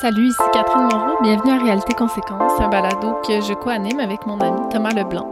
[0.00, 1.22] Salut, ici Catherine Moreau.
[1.22, 5.26] Bienvenue à Réalité Conséquence, un balado que je co-anime avec mon ami Thomas Leblanc.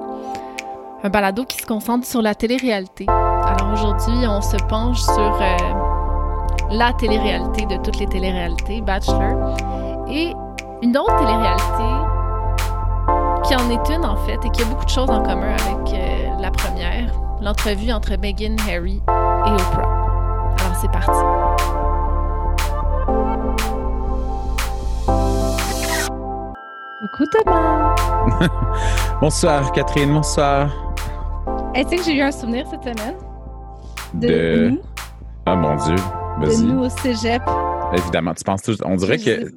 [1.02, 3.04] Un balado qui se concentre sur la télé-réalité.
[3.08, 5.56] Alors aujourd'hui, on se penche sur euh,
[6.70, 9.54] la télé-réalité de toutes les télé-réalités, Bachelor,
[10.08, 10.32] et
[10.80, 11.84] une autre télé-réalité
[13.46, 15.92] qui en est une en fait et qui a beaucoup de choses en commun avec
[15.92, 17.12] euh, la première,
[17.42, 20.56] l'entrevue entre Meghan, Harry et Oprah.
[20.58, 21.43] Alors c'est parti.
[27.16, 27.94] Coucou Thomas!
[29.20, 30.92] bonsoir Catherine, bonsoir.
[31.72, 33.14] Est-ce que j'ai eu un souvenir cette semaine?
[34.14, 34.80] De, nous?
[35.46, 36.64] Ah mon Dieu, De vas-y.
[36.64, 37.40] nous au cégep.
[37.96, 38.78] Évidemment, tu penses tous.
[38.84, 39.52] On dirait que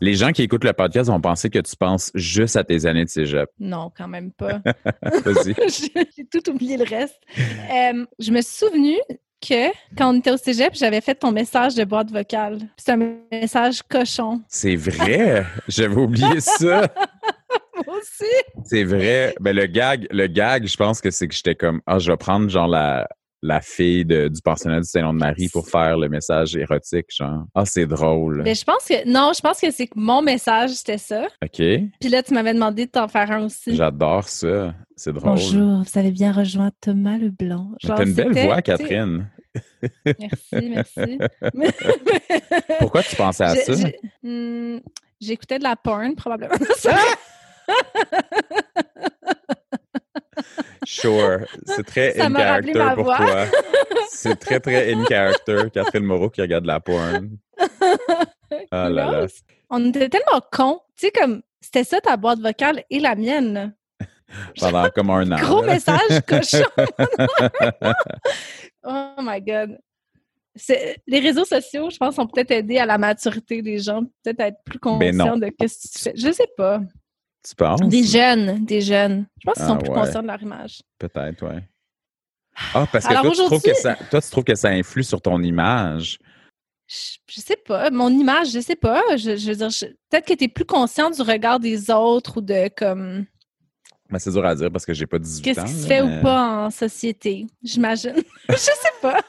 [0.00, 3.04] les gens qui écoutent le podcast vont penser que tu penses juste à tes années
[3.04, 3.50] de cégep.
[3.58, 4.60] Non, quand même pas.
[5.02, 5.54] Vas-y.
[6.16, 7.20] j'ai tout oublié le reste.
[7.38, 8.94] Euh, je me suis souvenu
[9.40, 12.60] que quand on était au cégep, j'avais fait ton message de boîte vocale.
[12.76, 14.42] C'est un message cochon.
[14.48, 15.44] C'est vrai?
[15.68, 16.88] J'avais oublié ça.
[17.86, 18.30] Moi aussi.
[18.64, 19.34] C'est vrai.
[19.40, 22.16] Ben, le gag, le gag, je pense que c'est que j'étais comme, ah, je vais
[22.16, 23.08] prendre genre la,
[23.42, 27.44] la fille de- du pensionnat du Saint-Nom-de-Marie pour faire le message érotique, genre.
[27.54, 28.42] Ah, c'est drôle.
[28.44, 31.26] Mais je pense que non, je pense que c'est que mon message c'était ça.
[31.42, 31.56] OK.
[31.56, 33.74] Puis là, tu m'avais demandé de t'en faire un aussi.
[33.74, 34.74] J'adore ça.
[34.96, 35.30] C'est drôle.
[35.30, 37.70] Bonjour, vous avez bien rejoint Thomas Leblanc.
[37.82, 39.26] T'as une belle voix, Catherine.
[40.04, 41.18] Merci, merci.
[42.78, 43.72] Pourquoi tu pensais à ça?
[44.22, 44.78] hmm,
[45.20, 46.54] J'écoutais de la porn, probablement.
[50.84, 51.46] Sure.
[51.66, 53.16] C'est très Ça in character ma pour voix.
[53.16, 53.44] toi.
[54.08, 55.70] C'est très, très in character.
[55.72, 57.30] Catherine Moreau qui regarde la porn.
[58.72, 59.26] Ah là là.
[59.70, 60.80] On était tellement cons.
[60.96, 63.74] Tu sais, comme, c'était ça ta boîte vocale et la mienne.
[64.60, 65.36] Pendant comme un an.
[65.36, 65.74] Gros là.
[65.74, 66.64] message cochon.
[68.84, 69.78] oh my God.
[71.06, 74.48] Les réseaux sociaux, je pense, ont peut-être aidé à la maturité des gens, peut-être à
[74.48, 76.12] être plus Ben conscients de ce que tu fais.
[76.16, 76.80] Je sais pas.
[77.48, 77.80] Tu penses?
[77.82, 79.26] Des jeunes, des jeunes.
[79.38, 79.94] Je pense qu'ils Ah sont plus ouais.
[79.94, 80.82] conscients de leur image.
[80.98, 81.62] Peut-être, ouais.
[82.74, 85.02] Ah, parce que Alors toi tu, trouves que ça, toi, tu trouves que ça influe
[85.04, 86.18] sur ton image.
[86.86, 87.90] Je, je sais pas.
[87.90, 89.02] Mon image, je sais pas.
[89.16, 92.38] Je, je veux dire, je- peut-être que tu es plus conscient du regard des autres
[92.38, 93.24] ou de comme
[94.10, 95.64] Mais c'est dur à dire parce que j'ai pas 18 qu'est-ce ans.
[95.64, 98.16] qui se fait mais- ou pas en société, j'imagine.
[98.50, 99.20] je sais pas.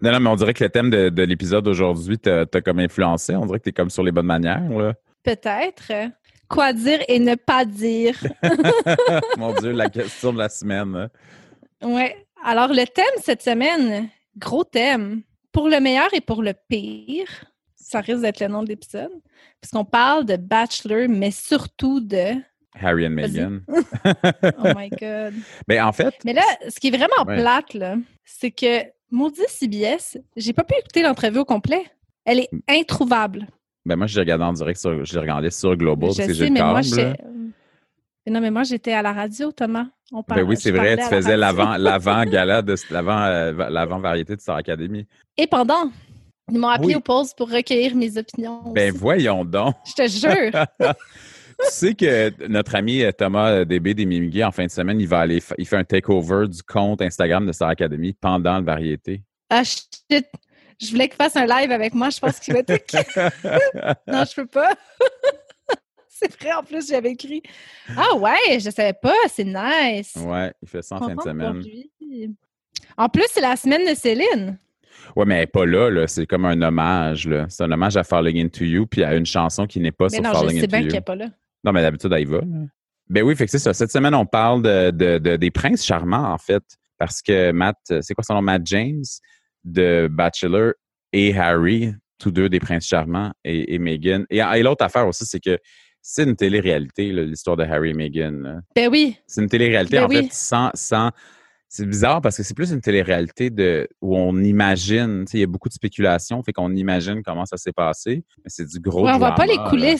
[0.00, 2.78] Non, non, mais on dirait que le thème de, de l'épisode d'aujourd'hui t'a t'a comme
[2.78, 3.34] influencé.
[3.34, 4.94] On dirait que t'es comme sur les bonnes manières, là.
[5.24, 5.90] Peut-être.
[6.54, 8.16] Quoi dire et ne pas dire.
[9.38, 10.94] Mon Dieu, la question de la semaine.
[10.94, 11.86] hein.
[11.88, 12.16] Ouais.
[12.44, 15.22] Alors, le thème cette semaine, gros thème,
[15.52, 17.26] pour le meilleur et pour le pire,
[17.74, 19.10] ça risque d'être le nom de l'épisode,
[19.60, 22.34] puisqu'on parle de Bachelor, mais surtout de.
[22.80, 23.10] Harry and.
[23.10, 23.60] Meghan.
[24.58, 25.34] Oh my God.
[25.68, 27.36] Mais en fait, Mais là, ce qui est vraiment Ouais.
[27.36, 31.82] plate, là, c'est que maudit CBS, j'ai pas pu écouter l'entrevue au complet.
[32.24, 33.46] Elle est introuvable.
[33.86, 36.28] Ben moi, je l'ai regardé en direct sur, je l'ai regardé sur Global je parce
[36.28, 37.16] que j'ai sais, le câble.
[38.30, 39.86] non, mais moi, j'étais à la radio, Thomas.
[40.12, 41.36] On Ben parlait- oui, je c'est vrai, tu faisais radio.
[41.36, 41.82] l'avant, de
[42.92, 45.06] l'avant, euh, de Star Academy.
[45.36, 45.90] Et pendant,
[46.50, 46.94] ils m'ont appelé Oui.
[46.96, 48.60] au pause pour recueillir mes opinions.
[48.72, 48.98] Ben aussi.
[48.98, 49.74] voyons donc.
[49.86, 50.66] Je te jure.
[50.80, 55.00] tu sais que notre ami euh, Thomas euh, DB des Mimigui, en fin de semaine,
[55.00, 58.64] il va aller, il fait un takeover du compte Instagram de Star Academy pendant le
[58.64, 59.22] variété.
[59.50, 60.26] Ah, shit.
[60.80, 62.10] Je voulais qu'il fasse un live avec moi.
[62.10, 62.70] Je pense qu'il va être.
[64.06, 64.70] non, je peux pas.
[66.08, 67.42] c'est vrai, en plus, j'avais écrit.
[67.96, 69.14] Ah ouais, je savais pas.
[69.28, 70.14] C'est nice.
[70.16, 71.62] ouais, il fait ça en fin de semaine.
[72.96, 74.58] En plus, c'est la semaine de Céline.
[75.16, 76.06] Ouais, mais elle est pas là, là.
[76.06, 77.46] C'est comme un hommage, là.
[77.48, 80.16] C'est un hommage à Falling Into You, puis à une chanson qui n'est pas Mais
[80.16, 80.86] sur non, je Falling sais Into bien You.
[80.86, 81.26] qu'elle n'est pas là.
[81.62, 82.38] Non, mais d'habitude, elle y va.
[82.38, 82.46] là.
[83.10, 83.74] Ben oui, fait que c'est ça.
[83.74, 86.62] Cette semaine, on parle de, de- de- des princes charmants, en fait,
[86.96, 88.42] parce que Matt, euh, c'est quoi son nom?
[88.42, 89.02] Matt James?
[89.64, 90.72] De Bachelor
[91.12, 94.24] et Harry, tous deux des princes charmants, et, et Meghan.
[94.30, 95.58] Et, et l'autre affaire aussi, c'est que
[96.02, 98.32] c'est une télé-réalité, l'histoire de Harry et Meghan.
[98.42, 98.60] là.
[98.76, 99.16] Ben oui.
[99.26, 100.16] C'est une télé-réalité, Ben en oui.
[100.24, 100.70] fait, sans.
[100.74, 101.10] sans
[101.66, 105.40] c'est bizarre parce que c'est plus une télé-réalité de, où on imagine, tu sais, il
[105.40, 108.78] y a beaucoup de spéculation, fait qu'on imagine comment ça s'est passé, mais c'est du
[108.78, 109.96] gros Ouais, on voit pas les drama, là.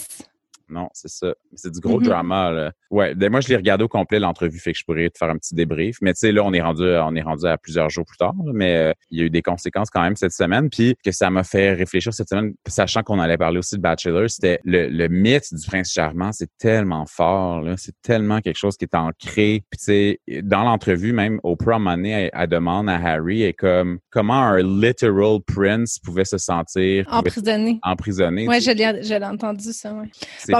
[0.68, 1.34] Non, c'est ça.
[1.54, 2.06] C'est du gros Mhm.
[2.06, 2.50] drama.
[2.50, 2.72] Là.
[2.90, 5.28] Ouais, ben moi, je l'ai regardé au complet, l'entrevue, fait que je pourrais te faire
[5.30, 5.98] un petit débrief.
[6.00, 8.32] Mais tu sais, là, on est rendu, on est rendu à plusieurs jours plus tard,
[8.52, 10.70] mais euh, il y a eu des conséquences quand même cette semaine.
[10.70, 14.28] Puis que ça m'a fait réfléchir cette semaine, sachant qu'on allait parler aussi de Bachelor,
[14.30, 17.60] c'était le, le mythe du prince charmant, c'est tellement fort.
[17.62, 17.74] là.
[17.76, 19.64] C'est tellement quelque chose qui est ancré.
[19.70, 23.98] Puis tu sais, dans l'entrevue, même Oprah Money, elle, elle demande à Harry, et comme
[24.10, 27.78] comment un literal prince pouvait se sentir Emprisonné.
[27.82, 28.48] emprisonné.
[28.48, 29.92] Ouais, je l'ai entendu, ça.
[29.92, 30.08] Ouais.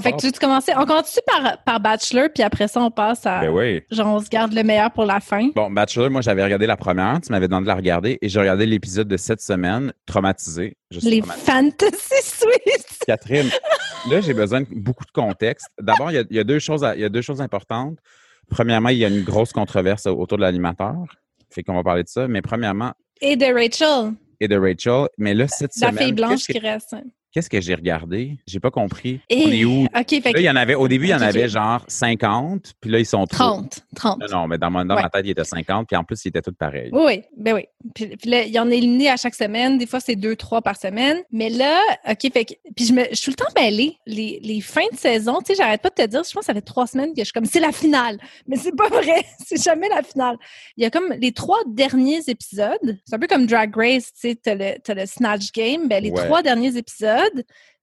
[0.03, 2.81] C'est Bon, fait que tu, tu commençais, on commence par, par Bachelor, puis après ça,
[2.81, 3.41] on passe à.
[3.41, 3.83] Ben oui.
[3.91, 5.51] Genre, on se garde le meilleur pour la fin.
[5.55, 7.21] Bon, Bachelor, moi, j'avais regardé la première.
[7.21, 10.77] Tu m'avais demandé de la regarder et j'ai regardé l'épisode de cette semaine, traumatisé.
[10.91, 11.47] Je suis Les traumatisé.
[11.51, 12.99] Fantasy Suites.
[13.07, 13.51] Catherine,
[14.11, 15.67] là, j'ai besoin de beaucoup de contexte.
[15.81, 17.41] D'abord, il y a- il y, a deux choses à- il y a deux choses
[17.41, 17.99] importantes.
[18.51, 20.95] Premièrement, il y a une grosse controverse autour de l'animateur.
[21.51, 22.27] Fait qu'on va parler de ça.
[22.29, 25.09] Mais premièrement, Et de Rachel, et de Rachel.
[25.19, 26.95] Mais là, cette la semaine, fille blanche qui reste.
[27.35, 28.39] Qu'est-ce que j'ai regardé?
[28.47, 29.21] J'ai pas compris.
[29.29, 29.87] Et- On est où?
[29.93, 30.03] Là,
[30.37, 33.07] il y en avait, au début, il y en avait genre 50, puis là, ils
[33.07, 33.37] sont trop.
[33.45, 33.81] 30.
[33.97, 34.21] 30.
[34.21, 35.03] Non, non, mais dans, ma, dans Ouais.
[35.03, 36.91] ma tête, il était 50, puis en plus, ils étaient tous pareils.
[36.93, 37.65] Oui, oui, ben oui.
[37.95, 39.77] Puis, puis là, il y en a éliminé à chaque semaine.
[39.79, 41.19] Des fois, c'est deux, trois par semaine.
[41.33, 41.79] Mais là,
[42.09, 43.97] OK, fait que, puis je, me, je suis tout le temps mêlée.
[44.07, 46.47] Les, les fins de saison, tu sais, j'arrête pas de te dire, je pense que
[46.47, 48.19] ça fait trois semaines que je suis comme, c'est la finale.
[48.47, 49.25] Mais c'est pas vrai.
[49.47, 50.37] C'est jamais la finale.
[50.77, 52.99] Il y a comme les trois derniers épisodes.
[53.05, 55.87] C'est un peu comme Drag Race, tu sais, t'as le, le Snatch Game.
[55.89, 56.25] Ben, les Ouais.
[56.25, 57.24] trois derniers épisodes,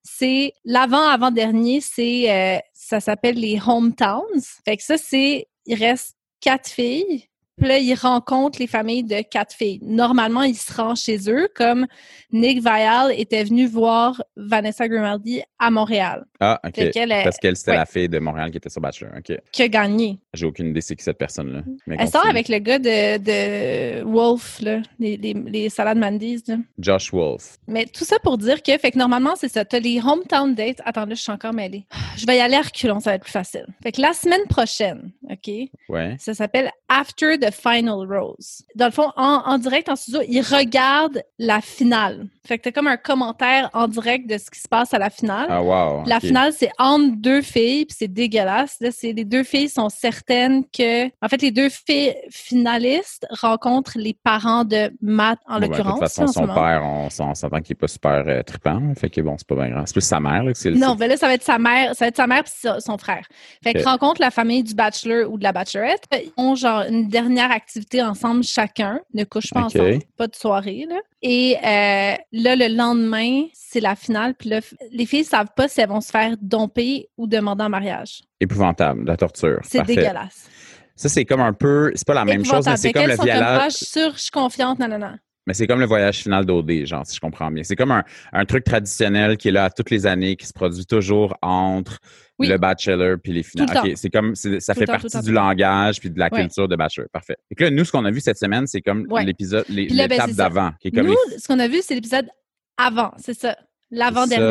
[0.02, 4.42] c'est l'avant-avant-dernier, c'est, euh, ça s'appelle les Hometowns.
[4.64, 7.28] Fait que ça, c'est, il reste quatre filles.
[7.58, 9.78] Puis là, ils rencontrent les familles de quatre filles.
[9.82, 11.86] Normalement, ils se rendent chez eux, comme
[12.32, 16.24] Nick Vial était venu voir Vanessa Grimaldi à Montréal.
[16.40, 16.78] Ah, OK.
[16.78, 17.76] Est- Parce qu'elle, c'était ouais.
[17.76, 19.10] la fille de Montréal qui était sur Bachelor.
[19.18, 19.36] OK.
[19.52, 20.18] qui a gagné.
[20.34, 21.60] J'ai aucune idée c'est qui cette personne-là.
[21.98, 26.42] Elle sort avec le gars de, de Wolf, là, les, les, les salades Mandy's.
[26.48, 26.56] là.
[26.78, 27.58] Josh Wolf.
[27.68, 29.64] Mais tout ça pour dire que, fait que normalement, c'est ça.
[29.64, 30.80] Tu as les hometown dates.
[30.84, 31.86] Attends, là, je suis encore mêlée.
[32.16, 33.66] Je vais y aller à reculons, ça va être plus facile.
[33.82, 35.50] Fait que la semaine prochaine, OK,
[35.88, 36.16] Ouais.
[36.18, 38.62] ça s'appelle After the Final Rose.
[38.74, 42.26] Dans le fond, en, en direct, en studio, ils regardent la finale.
[42.46, 45.10] Fait que t'as comme un commentaire en direct de ce qui se passe à la
[45.10, 45.46] finale.
[45.48, 46.02] Ah, wow.
[46.06, 48.76] La finale, c'est entre deux filles, puis c'est dégueulasse.
[48.80, 54.14] Là, les deux filles sont certaines que, en fait, les deux filles finalistes rencontrent les
[54.14, 55.86] parents de Matt en Bon, ben, l'occurrence.
[56.00, 58.80] de toute façon, son père, on, on s'entend qu'il n'est pas super euh, trippant.
[58.98, 59.84] Fait que bon, c'est pas bien grave.
[59.86, 61.94] C'est plus sa mère, là, que le Non, ben là, ça va être sa mère,
[61.94, 63.26] ça va être sa mère puis son- frère.
[63.64, 63.86] Fait qu'ils Ok.
[63.88, 66.04] rencontrent la famille du bachelor ou de la bachelorette.
[66.12, 69.76] Ils ont genre une dernière activité ensemble chacun, ne couchent pas Ok.
[69.76, 71.00] ensemble, pas de soirée là.
[71.22, 74.34] Et euh, là, le lendemain, c'est la finale.
[74.34, 77.68] Puis là, les filles savent pas si elles vont se faire domper ou demander en
[77.68, 78.22] mariage.
[78.40, 79.60] épouvantable, la torture.
[79.62, 80.48] C'est dégueulasse.
[80.96, 81.90] Ça, c'est comme un peu.
[81.94, 83.72] C'est pas la même chose, mais c'est comme le sont comme, Ah, voyage.
[83.72, 85.14] je suis sûre, je suis confiante, non, non, non.
[85.46, 87.64] Mais c'est comme le voyage final d'OD, genre, si je comprends bien.
[87.64, 90.52] C'est comme un, un truc traditionnel qui est là à toutes les années, qui se
[90.52, 91.98] produit toujours entre
[92.38, 92.46] Oui.
[92.48, 93.68] le Bachelor puis les finales.
[93.84, 96.42] Le c'est comme, ça Tout fait temps, partie du langage puis de la Ouais.
[96.42, 97.06] culture de Bachelor.
[97.12, 97.36] Parfait.
[97.50, 99.24] Et que là, nous, ce qu'on a vu cette semaine, c'est comme Ouais.
[99.24, 100.34] l'épisode, ben, l'étape ça.
[100.36, 102.28] d'avant, comme Nous, les- ce qu'on a vu, c'est l'épisode
[102.76, 103.56] avant, c'est ça.
[103.96, 104.44] L'avant-dernier.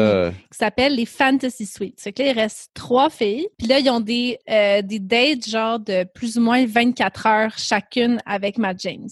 [0.52, 2.00] qui s'appelle les Fantasy Suites.
[2.00, 3.48] Fait que là, il reste trois filles.
[3.58, 7.58] Puis là, ils ont des, euh, des dates genre de plus ou moins 24 heures
[7.58, 9.10] chacune avec Matt James.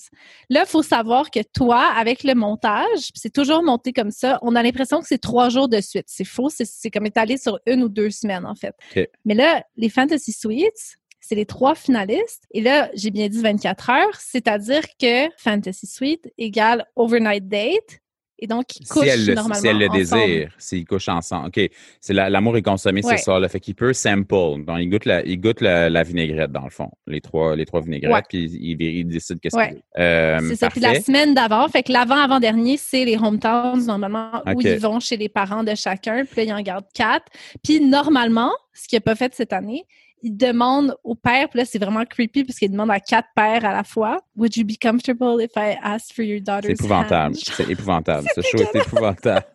[0.50, 4.56] Là, il faut savoir que toi, avec le montage, c'est toujours monté comme ça, on
[4.56, 6.06] a l'impression que c'est trois jours de suite.
[6.08, 8.76] C'est faux, c'est- comme étalé sur une ou deux semaines, en fait.
[9.26, 12.44] Mais là, les Fantasy Suites, c'est les trois finalistes.
[12.52, 18.00] Et là, j'ai bien dit 24 heures, c'est-à-dire que Fantasy Suite égale Overnight Date.
[18.42, 21.48] Et donc, ils couchent Si elle, le, normalement si elle le désire, s'ils couchent ensemble.
[21.48, 21.70] OK.
[22.00, 23.18] C'est la- l'amour est consommé Ouais.
[23.18, 23.50] ce soir-là.
[23.50, 24.64] Fait qu'il peut sample.
[24.66, 26.90] Donc, il goûte la, il goûte la, la vinaigrette, dans le fond.
[27.06, 28.22] Les trois, les trois vinaigrettes, Ouais.
[28.30, 29.68] puis il, il décide qu'est-ce Ouais.
[29.68, 29.82] qu'il veut.
[30.00, 30.70] Euh, C'est ça.
[30.70, 35.18] Puis la semaine d'avant, fait que l'avant-avant-dernier, c'est les hometowns, normalement, où ils vont chez
[35.18, 36.24] les parents de chacun.
[36.24, 37.26] Puis là, ils en gardent quatre.
[37.64, 39.84] Puis normalement, ce qu'il n'a pas fait cette année,
[40.22, 43.66] il demande au père, puis là, c'est vraiment creepy parce qu'il demande à quatre pères
[43.66, 47.36] à la fois Would you be comfortable if I asked for your C'est daughter's épouvantable.
[47.36, 47.42] hand?
[47.56, 48.28] C'est épouvantable.
[48.36, 49.46] Ce show est épouvantable.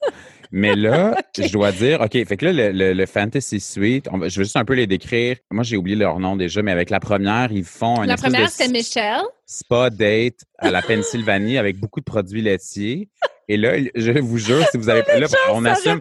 [0.52, 4.18] Mais là, je dois dire, OK, fait que là, le, le- le Fantasy Suite, on
[4.28, 5.36] je veux juste un peu les décrire.
[5.50, 8.48] Moi, j'ai oublié leur nom déjà, mais avec la première, ils font une La première,
[8.50, 9.22] c'est Michelle.
[9.46, 13.08] spa date à la Pennsylvanie avec beaucoup de produits laitiers.
[13.48, 16.00] Et là, je vous jure, si vous avez là, on assume,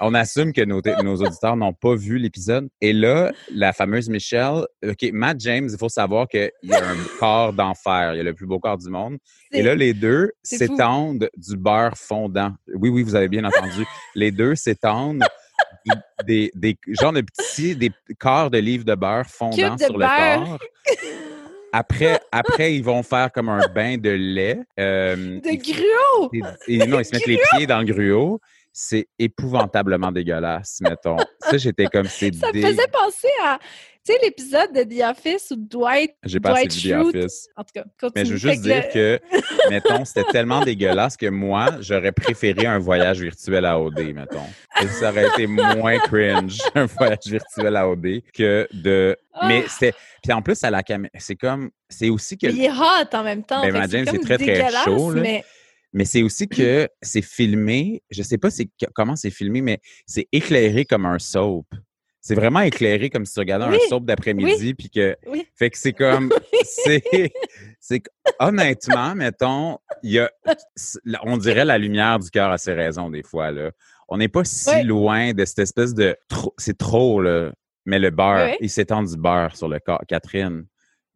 [0.00, 2.68] on assume que nos, nos auditeurs n'ont pas vu l'épisode.
[2.80, 6.96] Et là, la fameuse Michelle, OK, Matt James, il faut savoir qu'il y a un
[7.18, 8.14] corps d'enfer.
[8.14, 9.18] Il y a le plus beau corps du monde.
[9.52, 12.52] Et là, les deux s'étendent du beurre fondant.
[12.74, 13.84] Oui, oui, vous avez bien entendu.
[14.14, 15.24] les deux s'étendent
[16.26, 20.06] des, des genres de petits, des corps de livres de beurre fondant de sur le
[20.06, 20.58] corps.
[21.76, 24.60] Après, après, ils vont faire comme un bain de lait.
[24.78, 26.30] Euh, De gruau!
[26.68, 28.40] et, et non, ils se mettent les pieds dans le gruau.
[28.76, 31.16] C'est épouvantablement dégueulasse, mettons.
[31.38, 33.60] Ça, j'étais comme, c'est Ça me faisait penser à,
[34.04, 37.48] tu sais, l'épisode de The Office où Dwight, J'ai pas assez Dwight vu The Office.
[37.56, 38.12] en tout cas, continue.
[38.16, 39.20] Mais je veux juste dire que,
[39.70, 44.44] mettons, c'était tellement dégueulasse que moi, j'aurais préféré un voyage virtuel à OD, mettons.
[44.82, 49.16] Et ça aurait été moins cringe, un voyage virtuel à OD, que de...
[49.32, 49.46] Ah!
[49.46, 49.94] Mais c'était...
[50.20, 51.70] Puis en plus, à la caméra, c'est comme...
[51.88, 52.48] C'est aussi que...
[52.48, 53.62] Mais il est hot en même temps.
[53.62, 55.22] Ben, c'est très, très chaud, là.
[55.22, 55.44] Mais
[55.94, 58.48] Mais c'est aussi que c'est filmé, je sais pas
[58.94, 61.66] comment c'est filmé, mais c'est éclairé comme un soap.
[62.20, 65.46] c'est vraiment éclairé comme si tu regardais Oui, un soap d'après-midi, puis que, Oui.
[65.54, 66.32] fait que c'est comme,
[67.80, 68.02] c'est,
[68.40, 70.30] honnêtement, mettons, il y a,
[71.22, 73.70] on dirait la lumière du cœur a ses raisons des fois, là.
[74.08, 76.16] On n'est pas si loin de cette espèce de,
[76.58, 77.52] c'est trop, là,
[77.86, 80.66] mais le beurre, il s'étend du beurre sur le corps, Catherine.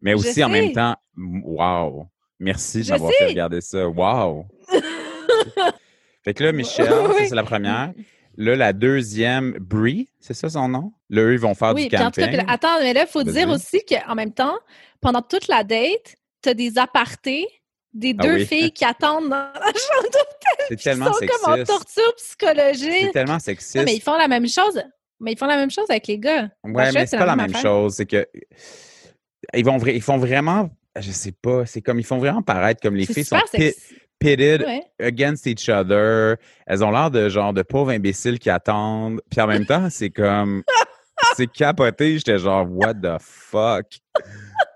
[0.00, 2.06] Mais aussi, en même temps, wow,
[2.38, 4.46] merci de m'avoir fait regarder ça, wow.
[6.24, 7.26] fait que là, Michel, ça, Oui.
[7.28, 7.92] c'est la première.
[8.36, 10.92] Là, la deuxième, Brie, c'est ça son nom?
[11.10, 12.36] Là, eux, ils vont faire Oui, du puis en tout camping.
[12.36, 14.56] cas, puis attends, mais là, il faut dire aussi qu'en même temps,
[15.00, 17.48] pendant toute la date, tu as des apartés
[17.94, 18.46] des Ah deux oui.
[18.46, 23.12] filles qui attendent dans la chambre d'hôtel, c'est tellement sont comme en torture C'est psychologique.
[23.12, 23.82] tellement Non, sexiste.
[23.84, 24.80] mais ils font la même chose.
[25.20, 26.48] Mais ils font la même chose avec les gars.
[26.62, 27.94] Ouais, mais c'est pas la même chose.
[27.94, 28.28] C'est que
[29.54, 32.94] ils vont ils font vraiment, je sais pas, c'est comme ils font vraiment paraître comme
[32.96, 33.74] les filles sont pit-
[34.18, 34.82] pitted Ouais.
[35.00, 36.36] against each other.
[36.66, 39.20] Elles ont l'air de genre de pauvres imbéciles qui attendent.
[39.30, 40.62] Puis en même temps, c'est comme
[41.36, 42.14] c'est capoté.
[42.18, 43.86] J'étais genre what the fuck?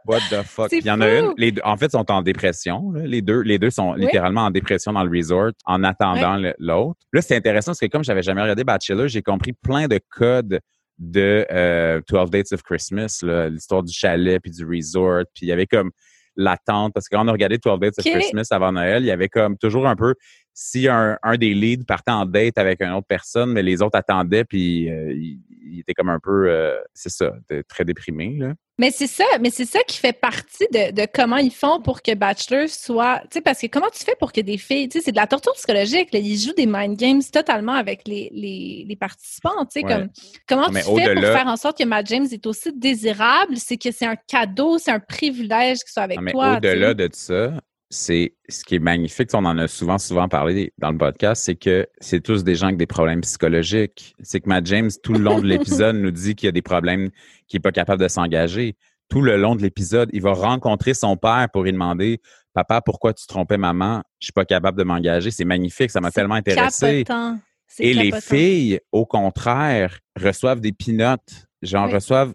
[0.07, 0.69] What the fuck?
[0.69, 2.91] Puis il y en a une, les deux, en fait, sont en dépression.
[2.93, 3.07] là.
[3.07, 4.01] Les deux, les deux sont Oui.
[4.03, 6.99] littéralement en dépression dans le resort en attendant l'autre.
[7.13, 10.61] Là, c'est intéressant parce que comme j'avais jamais regardé Bachelor, j'ai compris plein de codes
[10.99, 15.25] de euh, 12 Dates of Christmas, l'histoire du chalet puis du resort.
[15.35, 15.91] Puis il y avait comme
[16.37, 18.13] l'attente parce que quand on a regardé 12 Dates of Ok.
[18.13, 20.15] Christmas avant Noël, il y avait comme toujours un peu
[20.55, 23.97] si un, un des leads partait en date avec une autre personne, mais les autres
[23.97, 27.33] attendaient puis euh, il, il était comme un peu, euh, c'est ça,
[27.69, 28.55] très déprimé là.
[28.83, 32.03] Mais c'est ça, mais c'est ça qui fait partie de, de comment ils font pour
[32.03, 33.21] que Bachelor soit.
[33.31, 34.89] Tu sais, parce que comment tu fais pour que des filles.
[34.89, 36.13] Tu sais, c'est de la torture psychologique.
[36.13, 39.65] Là, ils jouent des mind games totalement avec les, les, les participants.
[39.73, 39.93] Tu sais, Ouais.
[39.93, 40.09] comme,
[40.49, 43.57] comment Mais tu fais pour faire en sorte que Matt James est aussi désirable?
[43.57, 47.09] C'est que c'est un cadeau, c'est un privilège qu'il soit avec Non, mais au-delà de
[47.13, 47.53] ça,
[47.93, 51.57] c'est ce qui est magnifique, on en a souvent, souvent parlé dans le podcast, c'est
[51.57, 54.15] que c'est tous des gens avec des problèmes psychologiques.
[54.23, 56.63] C'est que Matt James, tout le long de l'épisode, nous dit qu'il y a des
[56.63, 57.11] problèmes,
[57.47, 58.77] qu'il n'est pas capable de s'engager.
[59.11, 62.21] Tout le long de l'épisode, il va rencontrer son père pour lui demander
[62.55, 64.03] Papa, pourquoi tu trompais maman?
[64.21, 65.31] Je suis pas capable de m'engager.
[65.31, 67.05] C'est magnifique, ça m'a tellement intéressé.
[67.05, 67.39] capotant.
[67.79, 71.95] Et les filles, au contraire, reçoivent des pinottes, genre Oui.
[71.95, 72.35] reçoivent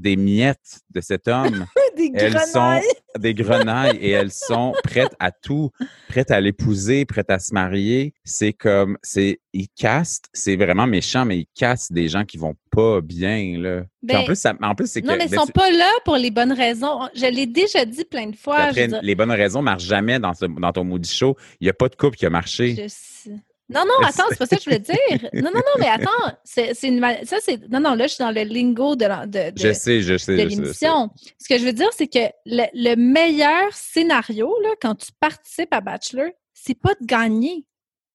[0.00, 2.78] des miettes de cet homme Des elles sont
[3.18, 5.70] des grenailles et elles sont prêtes à tout,
[6.10, 8.12] prêtes à l'épouser, prêtes à se marier.
[8.22, 12.54] C'est comme, c'est, ils castent, c'est vraiment méchant, mais ils cassent des gens qui vont
[12.70, 13.78] pas bien, là.
[13.78, 15.70] En Ben, plus, ça, en plus, c'est que, Non, mais ils ben, sont tu- pas
[15.70, 17.08] là pour les bonnes raisons.
[17.14, 18.72] Je l'ai déjà dit plein de fois.
[18.72, 21.34] je dire, les bonnes raisons marchent jamais dans, ce- dans ton moody show.
[21.60, 22.74] Il n'y a pas de couple qui a marché.
[22.76, 23.30] Je sais.
[23.68, 25.30] Non, non, attends, c'est pas ça que je voulais dire.
[25.32, 28.30] Non, non, non, mais attends, c'est une ça c'est non, non, là je suis dans
[28.30, 30.36] le lingo de la- de, de, Je sais, je sais.
[30.36, 31.10] de l'émission.
[31.40, 35.72] Ce que je veux dire, c'est que le, le meilleur scénario là, quand tu participes
[35.74, 37.64] à Bachelor, c'est pas de gagner,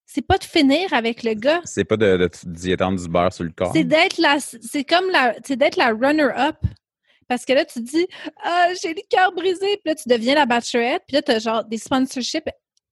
[0.06, 3.34] c'est pas de finir avec le gars, C'est pas de, de, d'y étendre du beurre
[3.34, 3.72] sur le corps.
[3.74, 6.56] c'est d'être la, c'est comme la, c'est d'être la runner-up.
[7.28, 8.08] Parce que là, tu dis,
[8.44, 11.40] ah, j'ai le cœur brisé, puis là, tu deviens la bachelorette, puis là, tu as
[11.40, 12.50] genre des sponsorships.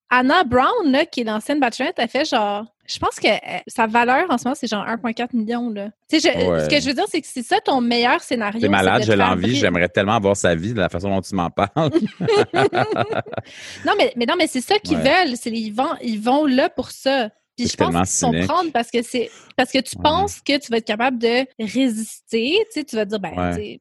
[0.09, 3.85] Anna Brown, là, qui est l'ancienne bachelorette, elle fait genre, je pense que euh, sa
[3.85, 5.69] valeur en ce moment, c'est genre 1,4 million.
[5.69, 5.89] Là.
[6.11, 6.63] Je- Ouais.
[6.63, 8.59] Ce que je veux dire, c'est que c'est ça ton meilleur scénario.
[8.59, 9.55] T'es malade, je faire l'envie.
[9.55, 11.69] J'aimerais tellement avoir sa vie de la façon dont tu m'en parles.
[13.85, 15.25] non, mais, mais non, mais c'est ça qu'ils Ouais.
[15.25, 15.35] veulent.
[15.45, 17.29] Ils, vont, ils vont là pour ça.
[17.57, 18.47] Puis je pense qu'ils cynique.
[18.47, 20.03] prendre parce que c'est parce que tu Ouais.
[20.03, 22.57] penses que tu vas être capable de résister.
[22.71, 23.79] Tu sais, tu vas te dire, ben, Ouais.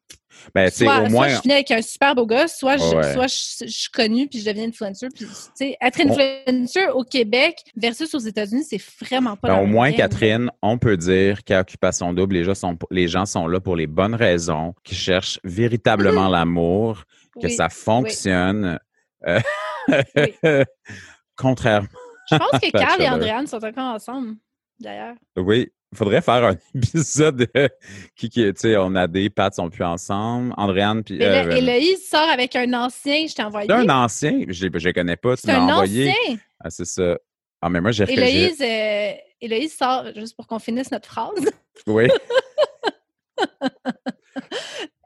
[0.55, 2.77] Ben, tu sais, soit, au soit moins, je finis avec un super beau gars, soit
[2.77, 3.13] je, Ouais.
[3.15, 5.09] soit je, je suis connue puis je deviens influencer.
[5.15, 9.63] Puis, tu sais, être On- influencer au Québec versus aux États-Unis, c'est vraiment pas Ben,
[9.63, 9.93] au moins.
[9.93, 13.77] Catherine, on peut dire qu'à Occupation Double, les gens, sont, les gens sont là pour
[13.77, 17.05] les bonnes raisons, qui cherchent véritablement l'amour,
[17.41, 17.53] que Oui.
[17.55, 18.79] ça fonctionne.
[19.27, 19.41] Euh,
[19.89, 20.35] Oui.
[21.37, 21.89] Contrairement.
[22.31, 23.09] Je pense que Carl et.
[23.09, 24.35] Andréane sont encore ensemble,
[24.79, 25.15] d'ailleurs.
[25.37, 27.69] Oui, faudrait faire un épisode euh,
[28.17, 30.53] qui, qui tu sais, on a des Pat sont plus ensemble.
[30.57, 31.19] Andréane, puis.
[31.23, 33.67] Euh, Héloïse sort avec un ancien, je t'ai envoyé.
[33.69, 36.11] c'est un ancien, je ne connais pas, tu m'as un envoyé.
[36.11, 36.37] ancien.
[36.61, 37.17] Ah, c'est ça.
[37.61, 41.51] Ah, mais moi, j'ai j'ai- Héloïse, euh, Héloïse sort, juste pour qu'on finisse notre phrase,
[41.87, 42.09] Oui.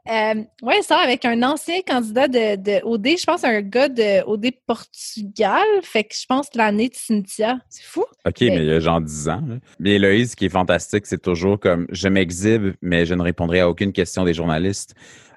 [0.09, 4.21] euh, elle sort avec un ancien candidat de, de OD, je pense un gars de
[4.25, 7.57] OD Portugal, fait que je pense l'année de Cynthia.
[7.69, 8.01] C'est fou.
[8.25, 9.41] OK, Mais- mais il y a genre 10 ans.
[9.47, 9.55] là.
[9.79, 13.61] Mais Héloïse, ce qui est fantastique, c'est toujours comme je m'exhibe, mais je ne répondrai
[13.61, 14.93] à aucune question des journalistes,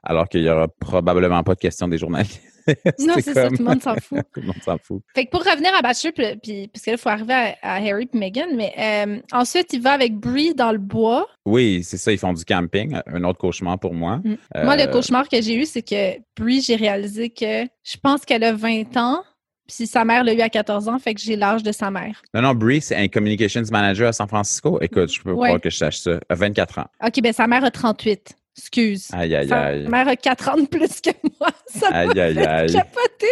[0.06, 2.40] alors qu'il n'y aura probablement pas de questions des journalistes.
[2.98, 4.18] Non, c'est ça, tout le monde s'en fout.
[4.34, 5.00] tout le monde s'en fout.
[5.14, 7.54] Fait que pour revenir à Bachelor, puis, puis- parce que là, il faut arriver à,
[7.62, 11.28] à Harry et Meghan, mais euh, ensuite, il va avec Brie dans le bois.
[11.44, 12.96] Oui, c'est ça, ils font du camping.
[13.06, 14.16] Un autre cauchemar pour moi.
[14.24, 14.34] Mm.
[14.64, 18.24] Moi, le Euh, cauchemar que j'ai eu, c'est que Brie, j'ai réalisé que je pense
[18.24, 19.22] qu'elle a 20 ans,
[19.68, 22.20] Puis sa mère l'a eu à 14 ans, fait que j'ai l'âge de sa mère.
[22.34, 24.80] Non, non, Bree, c'est un communications manager à San Francisco.
[24.80, 25.48] Écoute, je peux Ouais.
[25.48, 26.18] croire que je sache ça.
[26.28, 26.86] À 24 ans.
[27.04, 28.34] OK, ben sa mère a 38.
[28.58, 29.08] Excuse.
[29.12, 29.88] Aïe, aïe, aïe.
[29.88, 31.50] mère a 4 ans de plus que moi.
[31.66, 32.72] Ça m'a Aïe, aïe, fait aïe.
[32.72, 33.26] capoter.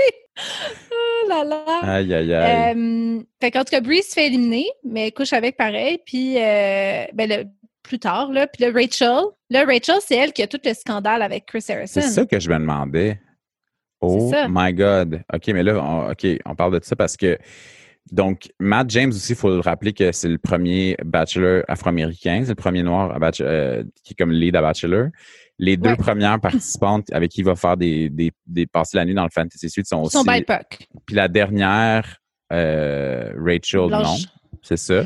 [0.91, 1.65] Oh là là.
[1.83, 2.77] Aïe, aïe, aïe.
[2.77, 5.99] Euh, fait qu'en tout cas, Bree se fait éliminer, mais couche avec pareil.
[6.05, 7.45] Puis, euh, ben, le-
[7.83, 9.25] plus tard, là, puis là, Rachel.
[9.51, 12.01] Là, Rachel, c'est elle qui a tout le scandale avec Chris Harrison.
[12.01, 13.21] C'est ça que je me demandais.
[14.01, 15.23] Oh my God.
[15.33, 17.39] OK, mais là, on, OK, on parle de ça parce que.
[18.13, 22.51] Donc, Matt James aussi, il faut le rappeler que c'est le premier bachelor afro-américain, c'est
[22.51, 25.09] le premier noir à euh, qui est comme lead à Bachelor.
[25.59, 29.15] Les deux premières participantes avec qui il va faire des, des, des passer la nuit
[29.15, 30.17] dans le Fantasy Suite sont aussi.
[30.19, 30.89] sont BIPOC.
[31.07, 32.19] Puis la dernière,
[32.53, 34.17] euh, Rachel, non.
[34.63, 35.05] C'est ça.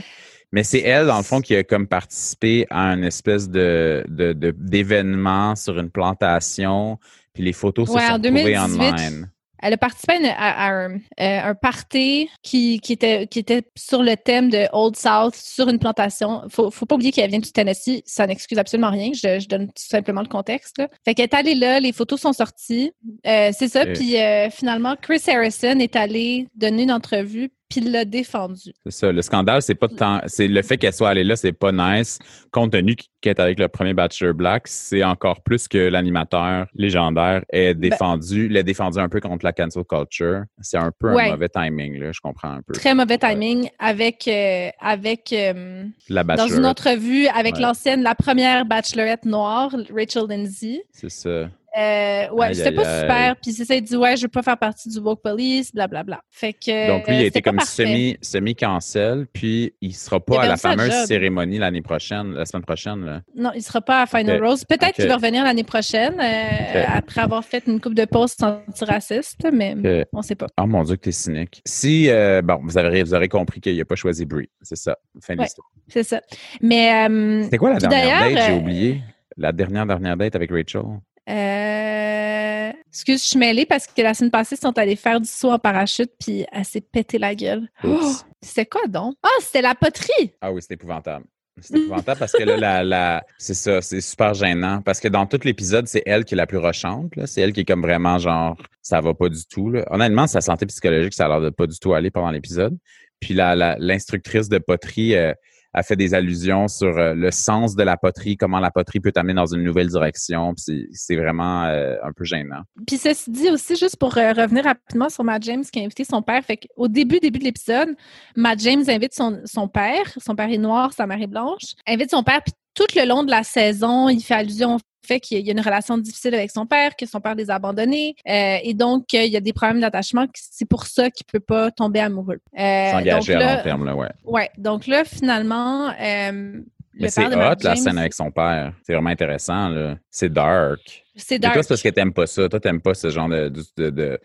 [0.50, 4.32] Mais c'est elle, dans le fond, qui a comme participé à une espèce de, de,
[4.32, 6.98] de- d'événement sur une plantation.
[7.34, 8.80] Puis les photos Ouais, se sont en retrouvées 2018.
[8.80, 9.30] online.
[9.60, 13.38] Elle a participé à, une- à- à un, euh, un party qui, qui, était, qui
[13.38, 16.42] était sur le thème de Old South sur une plantation.
[16.48, 18.02] Faut, faut pas oublier qu'elle vient du Tennessee.
[18.04, 19.10] Ça n'excuse absolument rien.
[19.12, 20.78] Je, je donne tout simplement le contexte.
[20.78, 20.88] là.
[21.04, 22.92] Fait qu'elle est allée là, les photos sont sorties.
[23.26, 23.84] Euh, c'est ça.
[23.94, 28.72] Puis euh, finalement, Chris Harrison est allé donner une entrevue puis il l'a défendu.
[28.84, 29.12] C'est ça.
[29.12, 30.20] Le scandale, c'est pas tant.
[30.26, 32.18] C'est le fait qu'elle soit allée là, c'est pas nice.
[32.50, 37.42] Compte tenu qu'elle est avec le premier Bachelor Black, c'est encore plus que l'animateur légendaire
[37.50, 40.42] est Ben défendu, l'a défendu un peu contre la cancel culture.
[40.60, 41.28] C'est un peu Ouais.
[41.28, 42.12] un mauvais timing, là.
[42.12, 42.72] Je comprends un peu.
[42.74, 47.60] Très mauvais timing avec, euh, avec euh, La dans une entrevue avec Ouais.
[47.62, 50.82] l'ancienne, la première bachelorette noire, Rachel Lindsay.
[50.92, 51.50] C'est ça.
[51.76, 53.00] Euh, ouais, c'était pas aïe.
[53.00, 53.36] super.
[53.42, 56.20] Puis c'est ça, il dit ouais, je veux pas faire partie du woke police, blablabla.
[56.30, 56.88] Fait que.
[56.88, 60.44] Donc, lui, il euh, a c'était été comme semi, semi-cancel, puis il sera pas a
[60.44, 63.04] à la fameuse cérémonie l'année prochaine, la semaine prochaine.
[63.04, 63.20] Là.
[63.36, 64.42] Non, il sera pas à Final.
[64.44, 64.64] Rose.
[64.64, 69.46] Peut-être qu'il va revenir l'année prochaine, euh, après avoir fait une coupe de posts anti-racistes,
[69.52, 69.74] mais
[70.12, 70.46] on sait pas.
[70.60, 71.60] Oh mon Dieu, que t'es cynique.
[71.66, 74.48] Si, euh, bon, vous avez, vous aurez compris qu'il n'a pas choisi Brie.
[74.62, 74.96] C'est ça.
[75.22, 75.44] Fin de Ouais.
[75.44, 75.68] l'histoire.
[75.88, 76.20] C'est ça.
[76.60, 78.44] Mais euh, C'était quoi la dernière date?
[78.46, 79.00] J'ai euh, oublié.
[79.36, 80.82] La dernière, dernière date avec Rachel?
[81.28, 85.28] Euh, excuse, je suis mêlée parce que la semaine passée, ils sont allés faire du
[85.28, 87.68] saut en parachute, puis elle s'est pété la gueule.
[87.84, 89.14] Oh, c'était quoi donc?
[89.22, 90.32] Ah, c'était la poterie!
[90.40, 91.24] Ah oui, c'est épouvantable.
[91.60, 94.80] C'est épouvantable parce que là, la, la- c'est ça, c'est super gênant.
[94.80, 97.12] Parce que dans tout l'épisode, c'est elle qui est la plus rochante.
[97.26, 99.68] C'est elle qui est comme vraiment genre, ça va pas du tout.
[99.70, 99.84] là.
[99.90, 102.78] Honnêtement, sa santé psychologique, ça a l'air de pas du tout aller pendant l'épisode.
[103.18, 105.32] Puis la, la- l'instructrice de poterie euh,
[105.78, 109.12] a fait des allusions sur euh, le sens de la poterie, comment la poterie peut
[109.12, 110.54] t'amener dans une nouvelle direction.
[110.56, 112.62] C'est, vraiment euh, un peu gênant.
[112.86, 116.04] Puis ceci dit aussi, juste pour euh, revenir rapidement sur Matt James qui a invité
[116.04, 117.90] son père, fait qu'au début, début de l'épisode,
[118.36, 122.10] Matt James invite son, son père, son père est noir, sa mère est blanche, invite
[122.10, 125.44] son père, puis tout le long de la saison, il fait allusion au fait qu'il
[125.44, 128.58] y a une relation difficile avec son père, que son père les a abandonnés, euh,
[128.62, 131.70] et donc euh, il y a des problèmes d'attachement, c'est pour ça qu'il peut pas
[131.70, 132.38] tomber amoureux.
[132.58, 134.08] Euh, S'engager à là- long terme, là, ouais.
[134.24, 138.72] Ouais, donc là, finalement, Mais c'est hot, la scène avec son père.
[138.82, 139.96] C'est vraiment intéressant, là.
[140.10, 141.04] C'est dark.
[141.16, 141.54] c'est Mais dark.
[141.54, 142.48] toi, c'est parce que t'aimes pas ça.
[142.48, 144.20] Toi, t'aimes pas ce genre de, de, de,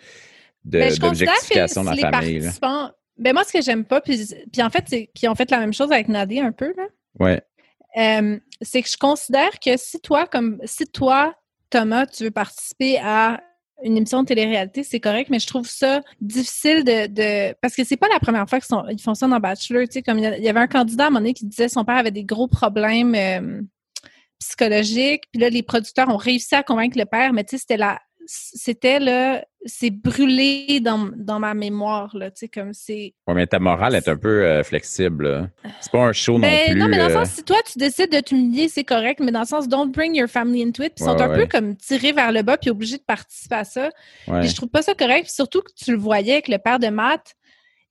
[0.65, 2.39] Ben, d'objectification de si la famille.
[2.39, 2.89] participants...
[3.15, 5.59] Ben moi, ce que j'aime pas, puis, puis en fait, c'est qu'ils ont fait la
[5.59, 6.83] même chose avec Nadia un peu, là.
[7.19, 7.41] Ouais.
[7.97, 11.35] Euh, c'est que je considère que si toi, comme si toi,
[11.69, 13.41] Thomas, tu veux participer à
[13.83, 17.97] une émission de télé-réalité, c'est correct, mais je trouve ça difficile de, parce que c'est
[17.97, 20.49] pas la première fois qu'ils ils font ça dans Bachelor, tu sais, comme il y
[20.49, 23.15] avait un candidat à un moment donné qui disait son père avait des gros problèmes
[23.15, 23.61] euh,
[24.39, 27.77] psychologiques, puis là, les producteurs ont réussi à convaincre le père, mais tu sais, c'était
[27.77, 33.13] la c'était là, c'est brûlé dans, dans ma mémoire, là, tu sais, comme c'est...
[33.27, 35.51] Ouais, mais ta morale est un peu euh, flexible.
[35.81, 36.79] C'est pas un show non Ben, plus.
[36.79, 39.31] non, mais dans le euh, sens, si toi, tu décides de t'humilier, c'est correct, mais
[39.31, 40.93] dans le sens, don't bring your family into it.
[40.95, 41.45] Puis ils sont un ouais.
[41.45, 43.89] peu comme tirés vers le bas puis obligés de participer à ça.
[44.25, 45.23] Puis je trouve pas ça correct.
[45.23, 47.35] Puis surtout que tu le voyais avec le père de Matt,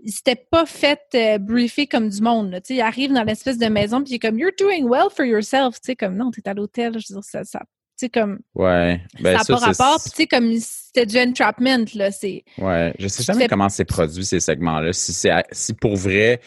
[0.00, 2.50] il s'était pas fait euh, briefer comme du monde.
[2.50, 2.60] là.
[2.60, 5.08] Tu sais, il arrive dans l'espèce de maison puis il est comme You're doing well
[5.14, 5.76] for yourself.
[5.76, 6.98] Tu sais, comme non, t'es à l'hôtel.
[6.98, 7.62] Je veux dire, ça,
[8.02, 9.00] sais, comme Ouais.
[9.20, 10.00] Ben, ça n'a pas rapport.
[10.02, 12.10] Puis tu sais, comme c'était du entrapment, là.
[12.10, 12.44] C'est.
[12.58, 12.92] Ouais.
[12.98, 14.92] Je sais jamais comment c'est produit, ces segments-là.
[14.92, 16.40] Si c'est si pour vrai.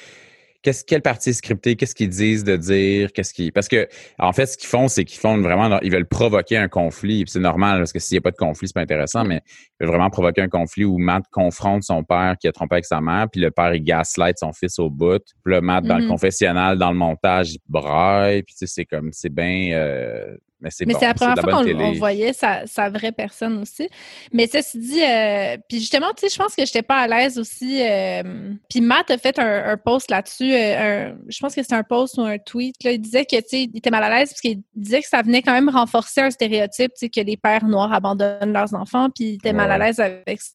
[0.61, 1.75] Qu'est-ce, quelle partie est scriptée?
[1.75, 3.13] Qu'est-ce qu'ils disent de dire?
[3.13, 3.51] Qu'est-ce qui.
[3.51, 3.87] Parce que,
[4.17, 5.79] en fait, ce qu'ils font, c'est qu'ils font vraiment.
[5.81, 7.23] Ils veulent provoquer un conflit.
[7.23, 9.41] Puis c'est normal, parce que s'il n'y a pas de conflit, c'est pas intéressant, mais
[9.45, 12.85] ils veulent vraiment provoquer un conflit où Matt confronte son père qui a trompé avec
[12.85, 15.21] sa mère, puis le père, il gaslight son fils au bout.
[15.43, 16.09] Puis là, Matt, dans le Mhm.
[16.09, 18.41] confessionnal, dans le montage, il braille.
[18.41, 19.11] Puis tu sais, c'est comme.
[19.13, 19.69] C'est bien.
[19.73, 23.89] euh, mais c'est bon, la première fois qu'on voyait sa, sa vraie personne aussi.
[24.31, 27.37] Mais ceci dit, euh, puis justement, tu sais, je pense que j'étais pas à l'aise
[27.37, 27.81] aussi.
[27.81, 30.53] euh, puis Matt a fait un, un post là-dessus.
[30.53, 32.83] euh, je pense que c'était un post ou un tweet.
[32.83, 35.07] Là, il disait que, tu sais, il était mal à l'aise parce qu'il disait que
[35.07, 38.73] ça venait quand même renforcer un stéréotype, tu sais, que les pères noirs abandonnent leurs
[38.73, 39.09] enfants.
[39.09, 40.51] Puis il était mal à l'aise avec ça.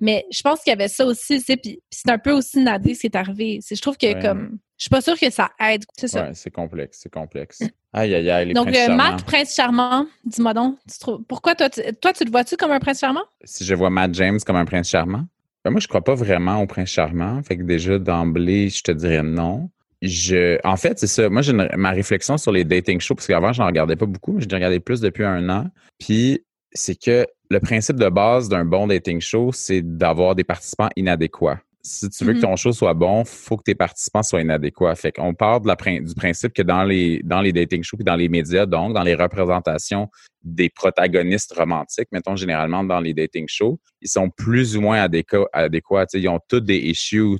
[0.00, 2.58] Mais je pense qu'il y avait ça aussi, tu sais, puis c'est un peu aussi
[2.58, 3.60] nadé ce qui est arrivé.
[3.70, 6.24] Je trouve que comme je suis pas sûre que ça aide, c'est ça.
[6.24, 7.60] Ouais, c'est complexe, c'est complexe.
[7.92, 8.94] Aïe, aïe, aïe, les Donc, princes euh.
[8.94, 12.70] Matt, prince charmant, dis-moi donc, tu trouves- pourquoi toi, tu, toi, tu le vois-tu comme
[12.70, 13.24] un prince charmant?
[13.44, 15.24] Si je vois Matt James comme un prince charmant,
[15.64, 17.42] ben moi, je crois pas vraiment au prince charmant.
[17.42, 19.70] Fait que déjà, d'emblée, je te dirais non.
[20.00, 21.28] Je, en fait, c'est ça.
[21.28, 24.32] Moi, j'ai ma réflexion sur les dating shows, parce qu'avant, je n'en regardais pas beaucoup,
[24.32, 25.66] mais j'ai regardé plus depuis un an.
[26.00, 30.88] Puis, c'est que le principe de base d'un bon dating show, c'est d'avoir des participants
[30.96, 31.60] inadéquats.
[31.84, 34.94] Si tu veux que ton show soit bon, faut que tes participants soient inadéquats.
[34.94, 38.04] Fait qu'on part de la du principe que dans les, dans les dating shows et
[38.04, 40.08] dans les médias, donc dans les représentations
[40.44, 45.46] des protagonistes romantiques, mettons généralement dans les dating shows, ils sont plus ou moins adéquats.
[45.52, 47.36] adéquats ils ont tous des issues.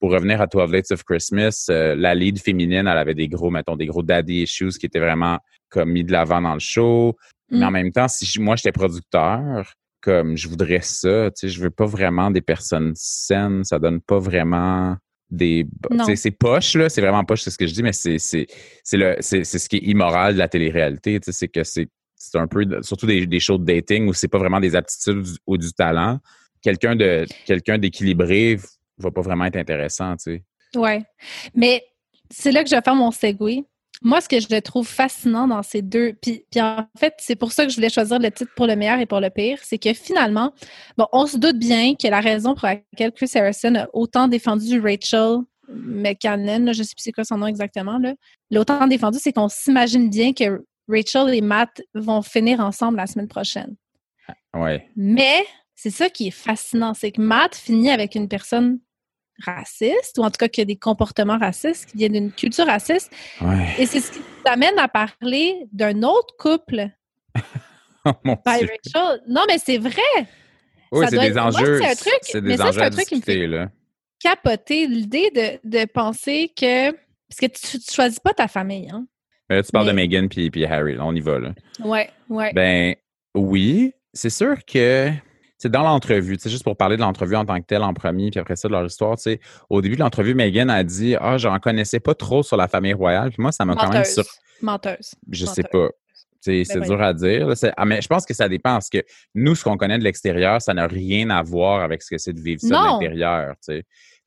[0.00, 3.50] Pour revenir à 12 Dates of Christmas, euh, la lead féminine, elle avait des gros,
[3.50, 7.14] mettons, des gros daddy issues qui étaient vraiment comme mis de l'avant dans le show.
[7.50, 7.62] Mais Mm.
[7.64, 11.60] en même temps, si je- moi j'étais producteur, comme je voudrais ça, tu sais, je
[11.60, 14.96] veux pas vraiment des personnes saines, ça donne pas vraiment
[15.30, 16.04] des tu Non.
[16.04, 19.68] sais, c'est poche là, c'est vraiment poche c'est ce que je dis mais c'est ce
[19.68, 21.88] qui est immoral de la télé-réalité, tu sais, c'est que c'est
[22.34, 25.56] un peu surtout des, des shows de dating où c'est pas vraiment des aptitudes ou
[25.56, 26.18] du talent.
[26.62, 28.58] Quelqu'un de quelqu'un d'équilibré
[28.98, 30.44] va pas vraiment être intéressant, tu sais.
[30.78, 31.02] Ouais.
[31.54, 31.82] Mais
[32.30, 33.64] c'est là que je vais faire mon segue.
[34.02, 37.52] Moi, ce que je trouve fascinant dans ces deux, puis, puis en fait, c'est pour
[37.52, 39.78] ça que je voulais choisir le titre pour le meilleur et pour le pire, c'est
[39.78, 40.54] que finalement,
[40.96, 44.80] bon, on se doute bien que la raison pour laquelle Chris Harrison a autant défendu
[44.80, 48.14] Rachel McCannon, là, je sais plus c'est quoi son nom exactement, là,
[48.50, 53.06] l'a autant défendu, c'est qu'on s'imagine bien que Rachel et Matt vont finir ensemble la
[53.06, 53.76] semaine prochaine.
[54.54, 54.88] Ouais.
[54.96, 58.80] Mais c'est ça qui est fascinant, c'est que Matt finit avec une personne
[59.44, 63.10] raciste, ou en tout cas qui a des comportements racistes, qui viennent d'une culture raciste.
[63.40, 63.66] Ouais.
[63.78, 66.88] Et c'est ce qui nous amène à parler d'un autre couple,
[68.04, 68.12] Oh.
[69.28, 69.92] Non, mais c'est vrai!
[70.90, 71.78] Oui, c'est des être- enjeux.
[71.82, 73.68] c'est un truc, C'est mais des ça, enjeux c'est un truc qui me fait- là.
[74.18, 76.90] Capoter l'idée de, de penser que.
[76.92, 79.06] Parce que tu, tu choisis pas ta famille, hein?
[79.48, 80.94] Mais là, tu parles de Meghan puis, puis Harry.
[80.96, 81.38] Là, on y va.
[81.38, 81.54] Là.
[81.80, 82.52] Ouais, ouais.
[82.54, 82.94] Ben
[83.34, 85.10] oui, c'est sûr que
[85.68, 88.56] dans l'entrevue, juste pour parler de l'entrevue en tant que telle en premier, puis après
[88.56, 89.16] ça, de leur histoire,
[89.68, 92.92] au début de l'entrevue, Meghan a dit Ah, j'en connaissais pas trop sur la famille
[92.94, 93.30] royale.
[93.30, 94.24] Puis moi, ça m'a quand même sur.
[94.62, 95.12] Menteuse.
[95.30, 95.70] Je sais Menteuse.
[95.72, 95.88] pas.
[96.42, 97.54] Sais, c'est Ben dur à dire.
[97.56, 99.02] C'est- Ah, mais je pense que ça dépend parce que
[99.34, 102.32] nous, ce qu'on connaît de l'extérieur, ça n'a rien à voir avec ce que c'est
[102.32, 103.54] de vivre ça de l'intérieur.
[103.66, 103.82] Que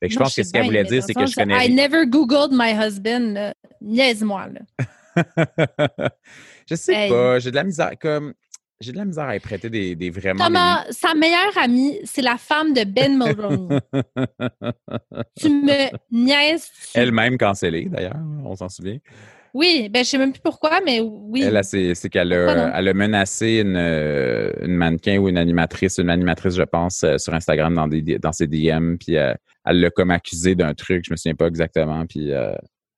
[0.08, 1.66] je pense que sais ce qu'elle voulait dire, c'est que je connais.
[1.66, 3.52] I never Googled my husband.
[3.80, 4.60] Niaise-moi, là.
[6.68, 7.10] je sais Hey.
[7.10, 7.38] pas.
[7.38, 7.92] J'ai de la misère.
[8.00, 8.34] Comme.
[8.80, 10.38] J'ai de la misère à y prêter des, des vraiment.
[10.38, 13.78] des- Thomas, sa meilleure amie, c'est la femme de Ben Mulroney.
[15.38, 16.70] tu me niaises.
[16.94, 18.98] Elle-même cancellée, d'ailleurs, on s'en souvient.
[19.54, 21.44] Oui, ben je sais même plus pourquoi, mais oui.
[21.44, 22.72] Elle, c'est qu'elle a, non?
[22.74, 27.18] elle a menacé une, euh, une mannequin ou une animatrice, une animatrice, je pense, euh,
[27.18, 29.32] sur Instagram dans, des, dans ses DM, puis euh,
[29.64, 32.52] elle l'a comme accusé d'un truc, je me souviens pas exactement, puis euh,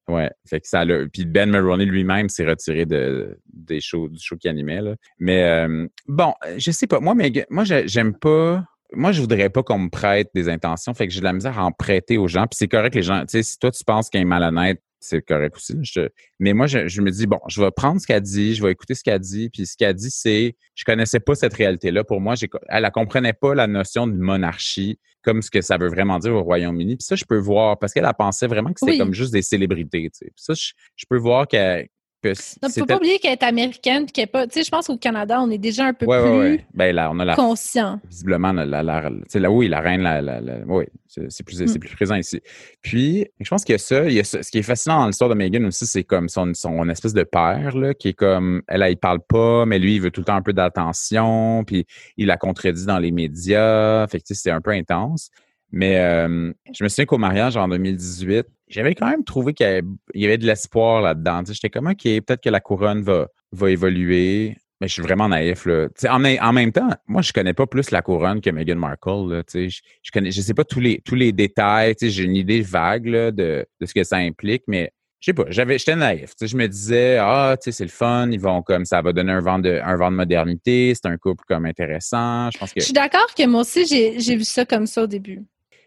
[0.09, 4.19] ouais, fait que ça l'a- puis Ben Mulroney lui-même s'est retiré de, des shows, du
[4.21, 4.95] show qu'il animait, là.
[5.19, 8.65] Mais euh, bon, je sais pas, moi, mais moi, j'ai- j'aime pas...
[8.93, 11.59] Moi, je voudrais pas qu'on me prête des intentions, fait que j'ai de la misère
[11.59, 12.43] à en prêter aux gens.
[12.43, 13.21] Puis c'est correct, les gens.
[13.23, 15.75] Tu sais, si toi, tu penses qu'il est malhonnête, c'est correct aussi.
[15.83, 18.63] je- mais moi, je, je me dis, bon, je vais prendre ce qu'elle dit, je
[18.63, 19.51] vais écouter ce qu'elle dit.
[19.51, 22.05] Puis ce qu'elle dit, c'est, je connaissais pas cette réalité-là.
[22.05, 22.35] Pour moi,
[22.69, 26.35] elle ne comprenait pas la notion de monarchie comme ce que ça veut vraiment dire
[26.35, 26.97] au Royaume-Uni.
[26.97, 28.99] Puis ça, je peux voir, parce qu'elle a pensé vraiment que c'était Oui.
[28.99, 30.09] comme juste des célébrités.
[30.11, 30.27] Tu sais.
[30.27, 31.89] Puis ça, je, je peux voir qu'elle-
[32.35, 34.47] que Non, faut pas oublier qu'elle est américaine puis qu'elle est pas.
[34.47, 36.67] Tu sais, je pense qu'au Canada, on est déjà un peu Ouais, plus ouais.
[36.75, 38.01] Ben là, on a la conscient.
[38.09, 40.21] visiblement la, la, la- tu sais, là oui la reine la,
[40.67, 40.85] oui
[41.29, 41.79] c'est plus Mm.
[41.79, 42.43] plus présent ici
[42.83, 45.01] puis je pense qu'il y a ça il y a ça- ce qui est fascinant
[45.01, 48.13] dans l'histoire de Meghan aussi c'est comme son, son espèce de père là qui est
[48.13, 50.53] comme elle elle, il parle pas mais lui il veut tout le temps un peu
[50.53, 51.87] d'attention puis
[52.19, 55.31] il la contredit dans les médias fait que tu sais, c'est un peu intense
[55.77, 59.83] mais euh, je me souviens qu'au mariage en 2018 j'avais quand même trouvé qu'il
[60.15, 64.57] y avait, de l'espoir là-dedans j'étais comme ok peut-être que la couronne va va évoluer
[64.81, 65.89] mais je suis vraiment naïf, là.
[66.11, 69.69] En, en même temps, moi, je connais pas plus la couronne que Meghan Markle, je,
[70.03, 71.95] je connais, je sais pas tous les, tous les détails.
[71.99, 73.33] J'ai une idée vague, de,
[73.81, 76.33] de ce que ça implique, mais je sais pas, j'avais, j'étais naïf.
[76.41, 79.33] Je me disais, ah, tu sais, c'est le fun, ils vont comme, ça va donner
[79.33, 82.51] un vent de, un vent de modernité, c'est un couple comme intéressant.
[82.51, 82.81] Je pense que.
[82.81, 85.43] Suis d'accord que moi aussi, j'ai vu ça comme ça au début.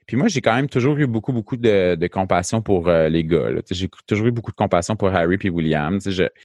[0.10, 3.24] Puis moi, j'ai quand même toujours eu beaucoup, beaucoup de, de compassion pour euh, les
[3.24, 3.50] gars.
[3.70, 6.00] J'ai toujours eu beaucoup de compassion pour Harry et William.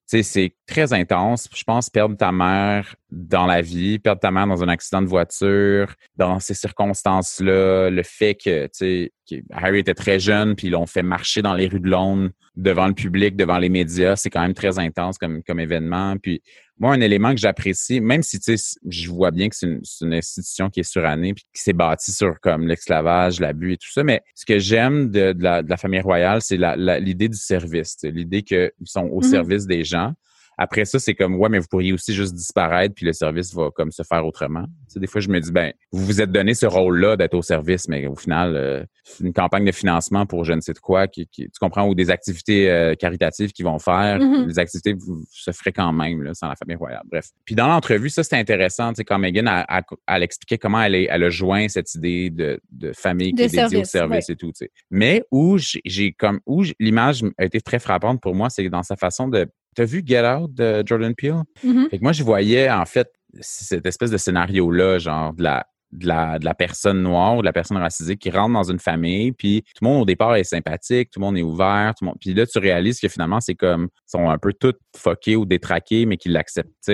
[0.04, 1.48] C'est très intense.
[1.50, 5.06] Je pense perdre ta mère dans la vie, perdre ta mère dans un accident de
[5.06, 9.12] voiture, dans ces circonstances-là, le fait que, tu sais,
[9.52, 12.86] Harry était très jeune, puis ils l'ont fait marcher dans les rues de Londres devant
[12.86, 16.16] le public, devant les médias, c'est quand même très intense comme, comme événement.
[16.18, 16.42] Puis
[16.78, 19.66] moi, un élément que j'apprécie, même si, tu sais, je vois bien que c'est
[20.02, 23.90] une, institution qui est surannée, puis qui s'est bâtie sur comme l'esclavage, l'abus et tout
[23.90, 26.58] ça, mais ce que j'aime de, la, famille royale, c'est
[27.00, 29.30] l'idée du service, l'idée qu'ils sont au mm-hmm.
[29.30, 30.12] service des gens.
[30.56, 33.70] Après ça, c'est comme, ouais, mais vous pourriez aussi juste disparaître, puis le service va
[33.74, 34.64] comme se faire autrement.
[34.92, 37.42] Tu des fois, je me dis, ben, vous vous êtes donné ce rôle-là d'être au
[37.42, 38.84] service, mais au final, euh,
[39.20, 42.10] une campagne de financement pour je ne sais de quoi, qui, tu comprends, ou des
[42.10, 44.18] activités euh, caritatives qu'ils vont faire.
[44.18, 44.46] Mm-hmm.
[44.46, 44.94] Les activités
[45.30, 47.02] se feraient quand même, là, sans la famille royale.
[47.10, 47.28] Bref.
[47.44, 50.94] Puis dans l'entrevue, ça, c'était intéressant, tu sais, quand Megan, a, elle expliquait comment elle,
[50.94, 54.52] elle a joint cette idée de, de famille qui est dédiée au service et tout,
[54.52, 54.70] tu sais.
[54.90, 58.96] Mais où j'ai comme, où l'image a été très frappante pour moi, c'est dans sa
[58.96, 61.42] façon de T'as vu Get Out de Jordan Peele?
[61.64, 61.88] Mm-hmm.
[61.90, 63.10] Fait que moi, je voyais en fait
[63.40, 67.46] cette espèce de scénario-là, genre de la, de la, de la personne noire ou de
[67.46, 70.44] la personne racisée qui rentre dans une famille, puis tout le monde au départ est
[70.44, 72.16] sympathique, tout le monde est ouvert, tout le monde...
[72.20, 75.44] puis là, tu réalises que finalement, c'est comme, ils sont un peu tous foqués ou
[75.44, 76.92] détraqués, mais qu'ils l'acceptent,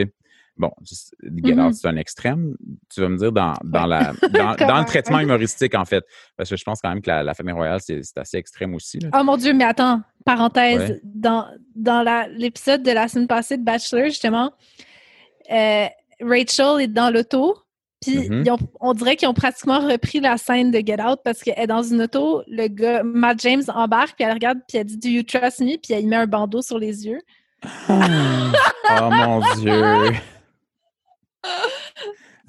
[0.60, 1.72] Bon, Get Out, mm-hmm.
[1.72, 2.54] c'est un extrême,
[2.92, 6.04] tu vas me dire, dans, dans, la, dans, le traitement humoristique, en fait.
[6.36, 8.98] Parce que je pense quand même que la, famille royale, c'est assez extrême aussi.
[9.18, 12.04] Oh mon Dieu, mais attends, parenthèse, dans, dans
[12.36, 14.52] l'épisode de la semaine passée de Bachelor, justement,
[15.50, 15.86] euh,
[16.20, 17.56] Rachel est dans l'auto,
[18.02, 18.58] puis mm-hmm.
[18.80, 21.82] on dirait qu'ils ont pratiquement repris la scène de Get Out parce qu'elle est dans
[21.82, 25.22] une auto, le gars, Matt James embarque, puis elle regarde, puis elle dit Do you
[25.22, 25.78] trust me?
[25.78, 27.20] Puis elle met un bandeau sur les yeux.
[27.88, 30.12] oh mon Dieu!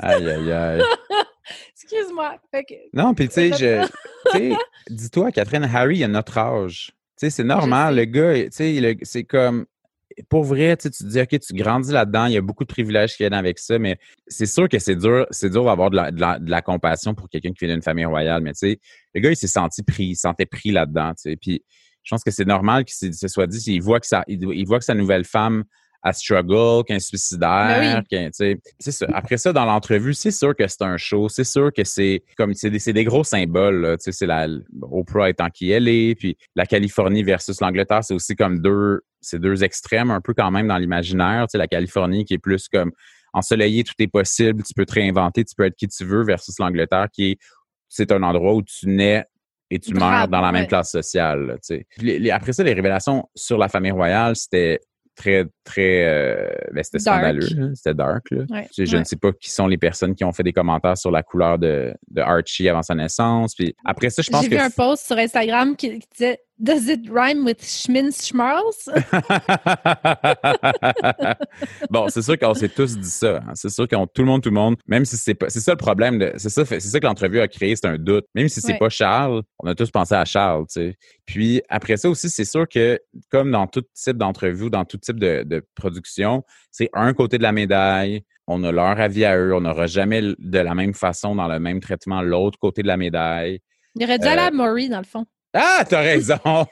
[0.02, 0.82] Aïe, aïe, aïe.
[1.74, 2.38] Excuse-moi.
[2.94, 4.52] Non, puis tu sais,
[4.90, 6.92] dis-toi, Catherine, Harry a notre âge.
[7.18, 7.96] Tu sais, c'est normal.
[7.96, 9.66] Le gars, tu sais, c'est comme.
[10.30, 13.12] Pour vrai, tu te dis, OK, tu grandis là-dedans, il y a beaucoup de privilèges
[13.16, 16.62] qui viennent avec ça, mais c'est sûr que c'est dur, c'est dur d'avoir de la,
[16.62, 18.42] compassion pour quelqu'un qui vient d'une famille royale.
[18.42, 18.80] Mais tu sais,
[19.14, 21.38] le gars, il s'est senti pris, il senti pris là-dedans, tu sais.
[21.38, 21.64] Puis
[22.04, 24.80] je pense que c'est normal qu'il se soit dit, il voit que ça, il voit
[24.80, 25.64] que sa nouvelle femme
[26.04, 29.06] à struggle, qu'un suicidaire, ben c'est ça.
[29.14, 32.54] Après ça, dans l'entrevue, c'est sûr que c'est un show, c'est sûr que c'est comme
[32.54, 33.98] c'est des, des, gros symboles.
[34.00, 34.48] Tu sais, c'est la
[34.82, 39.40] Oprah étant qui elle est, puis la Californie versus l'Angleterre, c'est aussi comme deux, c'est
[39.40, 41.46] deux extrêmes un peu quand même dans l'imaginaire.
[41.48, 42.92] Tu sais, la Californie qui est plus comme
[43.34, 46.58] ensoleillé, tout est possible, tu peux te réinventer, tu peux être qui tu veux, versus
[46.60, 47.38] l'Angleterre qui est
[47.92, 49.26] c'est un endroit où tu nais
[49.70, 51.58] et tu meurs dans la même classe sociale.
[51.66, 52.32] Tu sais.
[52.32, 54.80] après ça, les révélations sur la famille royale, c'était
[55.16, 56.06] très, très.
[56.06, 58.30] Euh, ben, c'était scandaleux, c'était dark.
[58.32, 58.45] Là.
[58.78, 61.24] je ne sais pas qui sont les personnes qui ont fait des commentaires sur la
[61.24, 63.56] couleur de, de Archie avant sa naissance.
[63.56, 64.52] Puis après ça, je pense que.
[64.52, 68.86] J'ai vu un post sur Instagram qui, disait Does it rhyme with Schminz Schmarls?
[71.89, 73.38] bon, c'est sûr qu'on s'est tous dit ça.
[73.38, 73.54] Hein.
[73.56, 75.50] C'est sûr qu'on tout le monde, tout le monde, même si c'est pas.
[75.50, 76.32] C'est ça le problème.
[76.38, 78.26] C'est ça, c'est ça que l'entrevue a créé, c'est un doute.
[78.36, 80.97] Même si c'est pas Charles, on a tous pensé à Charles, tu sais.
[81.26, 85.19] Puis après ça aussi, c'est sûr que, comme dans tout type d'entrevue, dans tout type
[85.19, 88.24] de, de production, c'est un côté de la médaille.
[88.48, 89.54] On a leur avis à eux.
[89.54, 92.98] On n'aura jamais de la même façon, dans le même traitement, l'autre côté de la
[92.98, 93.60] médaille.
[93.96, 95.26] Il aurait dû aller à euh, Maury, dans le fond.
[95.54, 96.40] Ah, t'as raison!
[96.46, 96.66] oh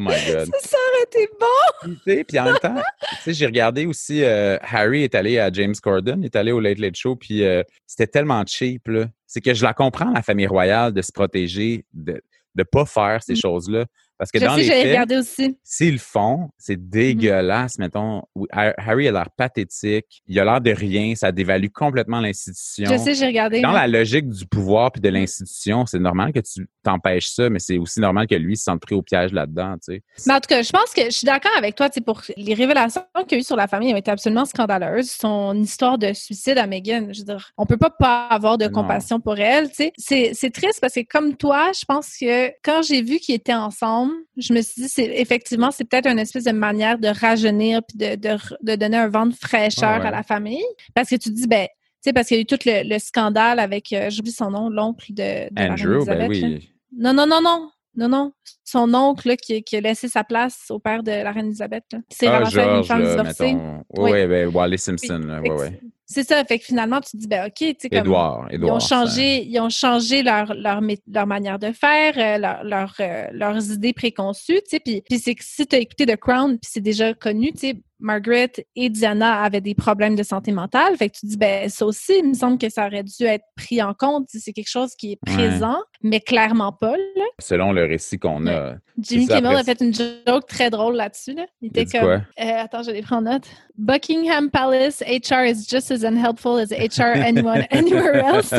[0.00, 0.50] my God.
[0.60, 1.96] Ça, aurait été bon!
[2.04, 2.82] Puis en même temps,
[3.26, 6.78] j'ai regardé aussi, euh, Harry est allé à James Corden, il est allé au Late
[6.78, 8.86] Late Show, puis euh, c'était tellement cheap.
[9.26, 12.22] C'est que je la comprends, la famille royale, de se protéger, de
[12.54, 13.36] ne pas faire ces mm.
[13.36, 13.86] choses-là.
[14.22, 15.58] Parce que dans les faits, aussi.
[15.64, 16.90] s'ils le font, c'est mm-hmm.
[16.90, 18.22] dégueulasse, mettons.
[18.52, 22.88] Harry a l'air pathétique, il a l'air de rien, ça dévalue complètement l'institution.
[22.88, 23.60] Je sais, j'ai regardé.
[23.62, 27.58] Dans la logique du pouvoir puis de l'institution, c'est normal que tu t'empêches ça, mais
[27.58, 30.02] c'est aussi normal que lui se sente pris au piège là-dedans, tu sais.
[30.24, 32.22] Mais en tout cas, je pense que je suis d'accord avec toi, tu sais, pour
[32.36, 35.10] les révélations qu'il y a eu sur la famille ont été absolument scandaleuses.
[35.10, 38.68] Son histoire de suicide à Meghan, je veux dire, on peut pas pas avoir de
[38.68, 40.30] compassion pour elle, tu sais.
[40.32, 44.11] C'est triste parce que comme toi, je pense que quand j'ai vu qu'ils étaient ensemble,
[44.36, 47.98] je me suis dit, c'est effectivement, c'est peut-être une espèce de manière de rajeunir puis
[47.98, 50.64] de, de, donner un vent de fraîcheur à la famille.
[50.94, 53.58] Parce que tu dis, ben, tu sais, parce qu'il y a eu tout le, scandale
[53.58, 56.72] avec, euh, j'oublie son nom, l'oncle de, de Andrew, ben oui.
[56.96, 57.70] Non, non, non, non.
[57.94, 58.32] Non, non.
[58.64, 61.84] Son oncle qui, qui, a laissé sa place au père de la reine Elisabeth.
[62.08, 63.54] C'est ah, une femme divorcée.
[63.98, 65.40] Oui, oui, ben, Wally Simpson.
[65.42, 65.90] Oui, oui.
[66.12, 66.44] C'est ça.
[66.44, 68.06] Fait que finalement, tu te dis, ben, OK, tu sais, comme.
[68.50, 72.94] ils ont changé, ils ont changé leur, leur, leur manière de faire, euh, leur, leur,
[73.00, 74.80] euh, leurs idées préconçues, tu sais.
[74.80, 77.58] Puis, puis c'est que si tu as écouté The Crown, puis c'est déjà connu, tu
[77.58, 80.96] sais, Margaret et Diana avaient des problèmes de santé mentale.
[80.96, 83.44] Fait que tu dis, ben, ça aussi, il me semble que ça aurait dû être
[83.56, 84.26] pris en compte.
[84.28, 87.24] C'est quelque chose qui est présent, mais clairement pas, là.
[87.38, 88.74] Selon le récit qu'on a.
[88.98, 91.46] Jimmy Kimmel a fait une joke très drôle là-dessus, là.
[91.60, 93.44] Il était comme, euh, attends, je vais prendre note.
[93.76, 98.54] Buckingham Palace, HR is just as unhelpful as HR anyone anywhere else.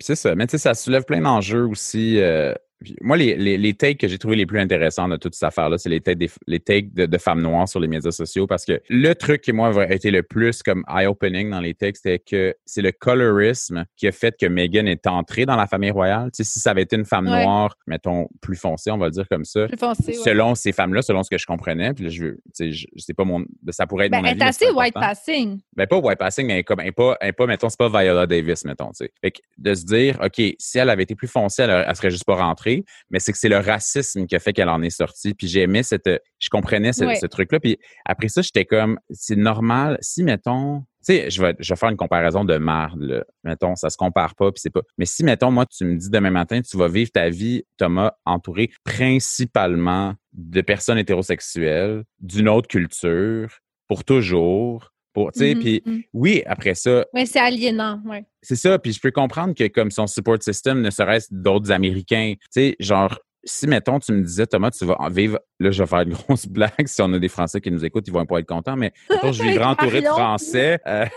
[0.00, 0.34] c'est ça.
[0.34, 2.20] Mais tu sais, ça soulève plein d'enjeux aussi.
[2.20, 2.52] Euh,
[3.00, 5.78] moi, les, les, les, takes que j'ai trouvé les plus intéressants de toute cette affaire-là,
[5.78, 8.80] c'est les takes, des, les takes de, femmes noires sur les médias sociaux parce que
[8.90, 12.54] le truc qui, moi, a été le plus comme eye-opening dans les takes, c'était que
[12.66, 16.30] c'est le colorisme qui a fait que Meghan est entrée dans la famille royale.
[16.32, 19.12] Tu sais, si ça avait été une femme noire, mettons, plus foncée, on va le
[19.12, 19.66] dire comme ça.
[19.66, 22.72] Plus foncée, Selon ces femmes-là, selon ce que je comprenais, puis là, je, tu sais,
[22.72, 23.44] je, sais pas mon.
[23.70, 24.36] Ça pourrait être ben, mon avis.
[24.38, 25.60] Elle est assez white passing.
[25.74, 28.64] Ben, pas white passing, mais comme, elle pas, elle pas, mettons, c'est pas Viola Davis,
[28.64, 29.12] mettons, tu sais.
[29.20, 32.10] Fait que de se dire, OK, si elle avait été plus foncée, elle, elle serait
[32.10, 32.65] juste pas rentrée,
[33.10, 35.34] mais c'est que c'est le racisme qui a fait qu'elle en est sortie.
[35.34, 37.60] Puis j'aimais cette, je comprenais ce, truc-là.
[37.60, 39.98] Puis après ça, j'étais comme, c'est normal.
[40.00, 43.24] Si mettons, tu sais, je vais, je vais faire une comparaison de marde, là.
[43.44, 44.82] Mettons, ça se compare pas, puis c'est pas.
[44.98, 48.12] Mais si, mettons, moi, tu me dis demain matin, tu vas vivre ta vie, Thomas,
[48.24, 56.00] entouré principalement de personnes hétérosexuelles, d'une autre culture, pour toujours, pour, mm-hmm, puis mm.
[56.12, 57.06] oui, après ça.
[57.14, 58.22] Oui, c'est aliénant, ouais.
[58.42, 62.34] C'est ça, puis je peux comprendre que comme son support system ne serait-ce d'autres Américains,
[62.34, 65.88] tu sais, genre, si, mettons, tu me disais, Thomas, tu vas vivre, là, je vais
[65.88, 66.86] faire une grosse blague.
[66.86, 69.42] Si on a des Français qui nous écoutent, ils vont pas être contents, mais je
[69.42, 71.06] vivrai entouré de Français euh,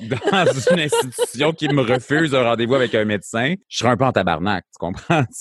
[0.00, 3.54] dans une institution qui me refuse un rendez-vous avec un médecin.
[3.68, 5.22] Je serais un peu en tabarnak, tu comprends?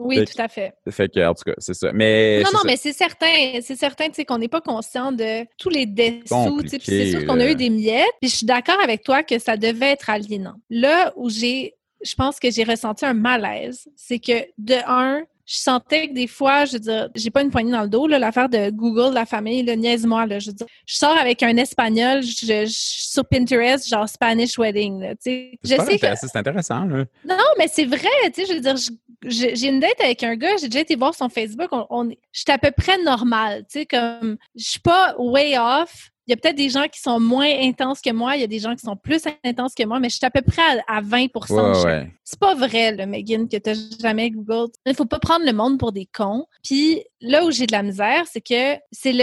[0.00, 0.72] Oui, tout à fait.
[0.90, 1.92] Fait que, en tout cas, c'est ça.
[1.92, 5.44] Mais, non, non, mais c'est certain, c'est certain, tu sais, qu'on n'est pas conscient de
[5.58, 8.46] tous les dessous, tu sais, c'est sûr qu'on a eu des miettes, puis je suis
[8.46, 10.54] d'accord avec toi que ça devait être aliénant.
[10.70, 13.88] Là où j'ai je pense que j'ai ressenti un malaise.
[13.96, 17.50] C'est que, de un, je sentais que des fois, je veux dire, j'ai pas une
[17.50, 20.66] poignée dans le dos, l'affaire de Google, la famille, le niaise-moi, là, je veux dire.
[20.84, 25.58] Je sors avec un espagnol, je, sur Pinterest, genre Spanish wedding, là, tu sais.
[25.64, 27.04] C'est intéressant, là.
[27.24, 28.76] Non, mais c'est vrai, tu sais, je veux dire,
[29.24, 32.40] j'ai une date avec un gars, j'ai déjà été voir son Facebook, on, on je
[32.40, 36.34] suis à peu près normal, tu sais, comme, je suis pas way off, il y
[36.34, 38.76] a peut-être des gens qui sont moins intenses que moi, il y a des gens
[38.76, 42.38] qui sont plus intenses que moi, mais je suis à peu près à, 20% C'est
[42.38, 44.70] pas vrai, le Megan, que tu jamais Google.
[44.84, 46.44] Il faut pas prendre le monde pour des cons.
[46.62, 49.14] Puis là où j'ai de la misère, c'est que c'est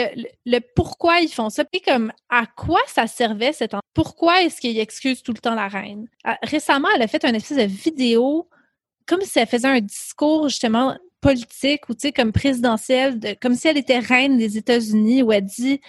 [0.45, 1.63] le, pourquoi ils font ça.
[1.63, 5.67] Puis comme à quoi ça servait cette Pourquoi est-ce qu'ils excusent tout le temps la
[5.67, 6.07] reine?
[6.23, 8.49] Ah, récemment, elle a fait une espèce de vidéo
[9.05, 13.53] comme si elle faisait un discours justement politique ou tu sais comme présidentiel, de, comme
[13.53, 15.81] si elle était reine des États-Unis où elle dit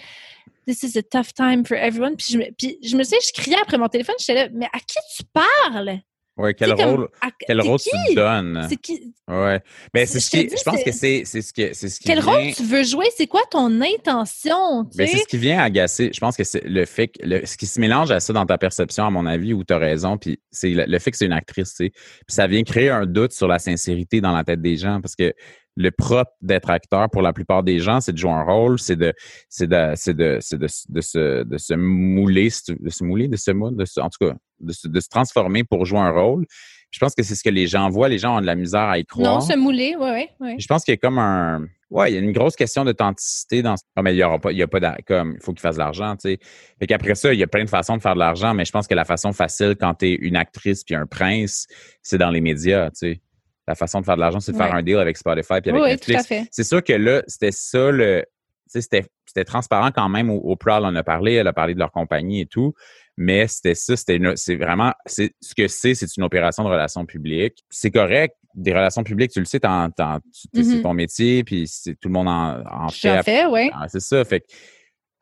[0.67, 2.17] This is a tough time for everyone.
[2.17, 4.79] Puis je, me, puis je me je criais après mon téléphone, j'étais là, mais à
[4.79, 6.01] qui tu parles?
[6.37, 7.07] Oui, quel rôle,
[7.47, 8.67] quel rôle tu donnes?
[8.69, 9.13] C'est qui?
[9.27, 9.59] Ouais.
[9.91, 12.19] Ben, c'est ce qui, je pense que c'est, c'est ce que, c'est ce qui Quel
[12.19, 13.05] rôle tu veux jouer?
[13.15, 14.83] C'est quoi ton intention?
[14.95, 16.11] Ben, c'est ce qui vient agacer.
[16.13, 18.45] Je pense que c'est le fait que, le, ce qui se mélange à ça dans
[18.45, 21.25] ta perception, à mon avis, où tu as raison, puis c'est le, fait que c'est
[21.25, 21.89] une actrice, tu sais.
[21.89, 25.15] Puis ça vient créer un doute sur la sincérité dans la tête des gens parce
[25.15, 25.33] que
[25.77, 28.95] le propre d'être acteur pour la plupart des gens, c'est de jouer un rôle, c'est
[28.95, 29.13] de,
[29.47, 33.37] c'est de, c'est de, c'est de, de, se, de se mouler, de se mouler, de
[33.37, 36.45] se, de en tout cas, de se, de se transformer pour jouer un rôle.
[36.89, 38.09] Je pense que c'est ce que les gens voient.
[38.09, 39.35] Les gens ont de la misère à y croire.
[39.35, 40.25] Non, se mouler, oui, oui.
[40.39, 40.55] Ouais.
[40.57, 43.61] Je pense qu'il y a comme un, ouais, il y a une grosse question d'authenticité
[43.61, 43.75] dans.
[43.95, 45.61] Non, mais il y aura pas, il y a pas de, comme, il faut qu'il
[45.61, 46.39] fasse de l'argent, tu sais.
[46.79, 48.71] Fait qu'après ça, il y a plein de façons de faire de l'argent, mais je
[48.71, 51.67] pense que la façon facile quand tu es une actrice puis un prince,
[52.01, 53.21] c'est dans les médias, tu sais
[53.67, 55.81] la façon de faire de l'argent, c'est de faire un deal avec Spotify puis avec
[55.81, 56.31] oui, Netflix.
[56.51, 58.25] C'est sûr que là, c'était ça le.
[58.65, 60.29] C'était, c'était transparent quand même.
[60.29, 62.73] Au, Proud, on a parlé, elle a parlé de leur compagnie et tout.
[63.15, 67.05] Mais c'était ça, c'était c'est vraiment c'est ce que c'est, c'est une opération de relations
[67.05, 67.63] publiques.
[67.69, 70.81] C'est correct, des relations publiques, tu le sais, t'en, t'en, c'est mm-hmm.
[70.81, 73.23] ton métier, puis tout le monde en, en fait.
[73.23, 73.71] fait, oui.
[73.87, 74.23] C'est ça.
[74.23, 74.45] Fait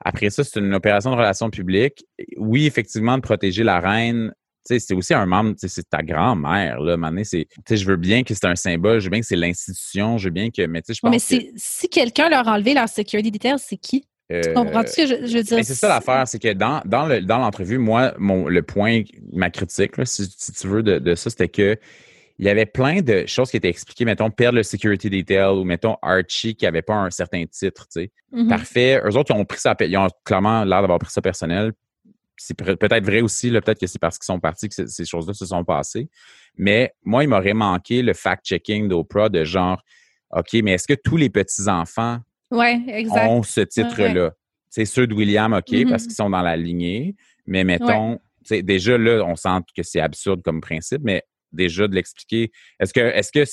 [0.03, 2.05] après ça, c'est une opération de relations publiques.
[2.37, 4.33] Oui, effectivement, de protéger la reine
[4.65, 6.97] c'est aussi un membre, c'est ta grand-mère, là.
[7.23, 10.25] c'est, je veux bien que c'est un symbole, je veux bien que c'est l'institution, je
[10.25, 12.89] veux bien que, mais tu sais, je pense Mais si quelqu'un leur a enlevé leur
[12.89, 14.07] security details, c'est qui?
[14.29, 15.63] tu euh, comprends ce que je, veux dire?
[15.63, 19.51] c'est ça l'affaire, c'est que dans, dans, le, dans l'entrevue, moi, mon, le point, ma
[19.51, 21.77] critique, si, tu veux, de, ça, c'était que
[22.37, 25.63] il y avait plein de choses qui étaient expliquées, mettons, perdre le security detail ou
[25.63, 28.11] mettons Archie qui avait pas un certain titre, tu sais.
[28.33, 28.49] Mm-hmm.
[28.49, 29.01] Parfait.
[29.05, 31.71] Eux autres, ils ont pris ça, ils ont clairement l'air d'avoir pris ça personnel
[32.37, 35.45] c'est peut-être vrai aussi, peut-être que c'est parce qu'ils sont partis que ces choses-là se
[35.45, 36.09] sont passées.
[36.57, 39.81] Mais moi, il m'aurait manqué le fact-checking d'Oprah de genre,
[40.31, 42.19] OK, mais est-ce que tous les petits-enfants
[42.51, 44.31] ont ce titre-là?
[44.69, 45.89] C'est ceux de William, OK, mm-hmm.
[45.89, 47.15] parce qu'ils sont dans la lignée.
[47.45, 48.19] Mais mettons,
[48.49, 52.51] déjà là, on sent que c'est absurde comme principe, mais déjà de l'expliquer.
[52.79, 53.45] Est-ce que, est-ce que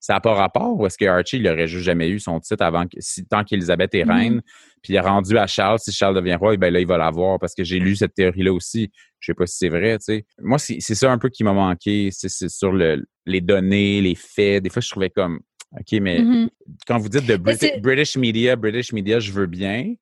[0.00, 2.64] ça n'a pas rapport ou est-ce que Archie, il aurait juste jamais eu son titre
[2.64, 4.40] avant si, tant qu'Elisabeth est reine, Mhm.
[4.82, 7.38] puis il est rendu à Charles, si Charles devient roi, ben là, il va l'avoir
[7.38, 8.90] parce que j'ai lu cette théorie-là aussi.
[9.20, 10.24] Je sais pas si c'est vrai, tu sais.
[10.40, 14.14] Moi, c'est c'est ça un peu qui m'a manqué, c'est sur le, les données, les
[14.14, 14.62] faits.
[14.62, 15.40] Des fois, je trouvais comme,
[15.78, 16.48] OK, mais Mhm.
[16.86, 19.94] quand vous dites de British media, British media, je veux bien,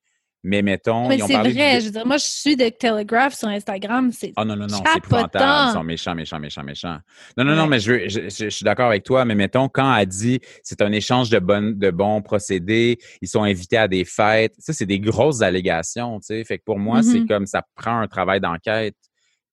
[0.45, 2.69] mais mettons, Mais ils ont c'est vrai, du- je veux dire, moi, je suis de
[2.69, 5.69] Telegraph sur Instagram, c'est Ah non, non, non, c'est épouvantable.
[5.69, 6.99] Ils sont méchants, méchants, méchants, méchants.
[7.37, 9.69] Non, non, non, mais je, veux- je, je- je suis d'accord avec toi, mais mettons,
[9.69, 13.89] quand elle dit c'est un échange de, bonnes, de bons procédés, ils sont invités à
[13.89, 16.45] des fêtes, ça, c'est des grosses allégations, tu sais.
[16.45, 17.29] Fait que pour moi, c'est Mhm.
[17.29, 18.97] comme ça prend un travail d'enquête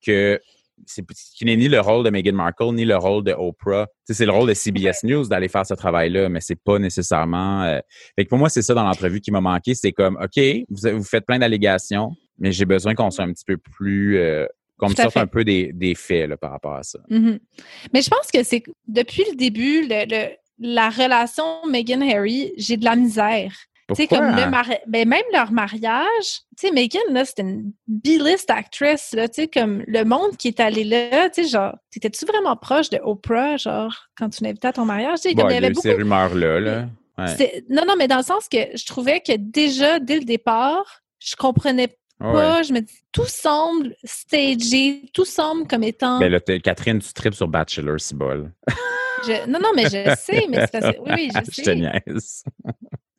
[0.06, 0.40] que
[0.86, 1.04] c'est
[1.36, 3.88] qui n'est ni le rôle de Meghan Markle ni le rôle de Oprah.
[4.08, 7.64] C'est le rôle de CBS News d'aller faire ce travail-là, mais c'est pas nécessairement.
[7.64, 7.80] euh,
[8.16, 9.74] Fait que pour moi, c'est ça dans l'entrevue qui m'a manqué.
[9.76, 13.46] C'est comme, OK, vous, vous faites plein d'allégations, mais j'ai besoin qu'on soit un petit
[13.46, 14.46] peu plus, euh,
[14.78, 17.00] qu'on me sorte un peu des, des faits là, par rapport à ça.
[17.10, 17.40] Mhm.
[17.94, 22.86] Mais je pense que c'est depuis le début, le, le- la relation Meghan-Harry, j'ai de
[22.86, 23.54] la misère.
[23.88, 24.28] Tu sais, Pourquoi?
[24.30, 26.02] comme le mari- ben, même leur mariage,
[26.58, 30.48] tu sais, Meghan, là, c'était une B-list actress, là, tu sais, comme le monde qui
[30.48, 34.70] est allé là, tu sais, genre, t'étais-tu vraiment proche de Oprah, genre, quand tu l'invitais
[34.70, 35.20] à ton mariage?
[35.26, 36.60] Bon, comme il y a eu beaucoup- ces rumeurs-là.
[36.60, 36.86] Là.
[37.20, 37.64] Ouais.
[37.70, 41.36] Non, non, mais dans le sens que je trouvais que déjà, dès le départ, je
[41.36, 42.34] comprenais ouais.
[42.34, 46.20] pas, je me dis, tout semble stagé, tout semble comme étant...
[46.20, 48.52] Ben là, Catherine, tu tripes sur Bachelor, si bol.
[49.28, 51.76] Je- Non, non, mais je sais, mais c'est parce Oui, oui, je je te sais.
[51.76, 52.44] niaise.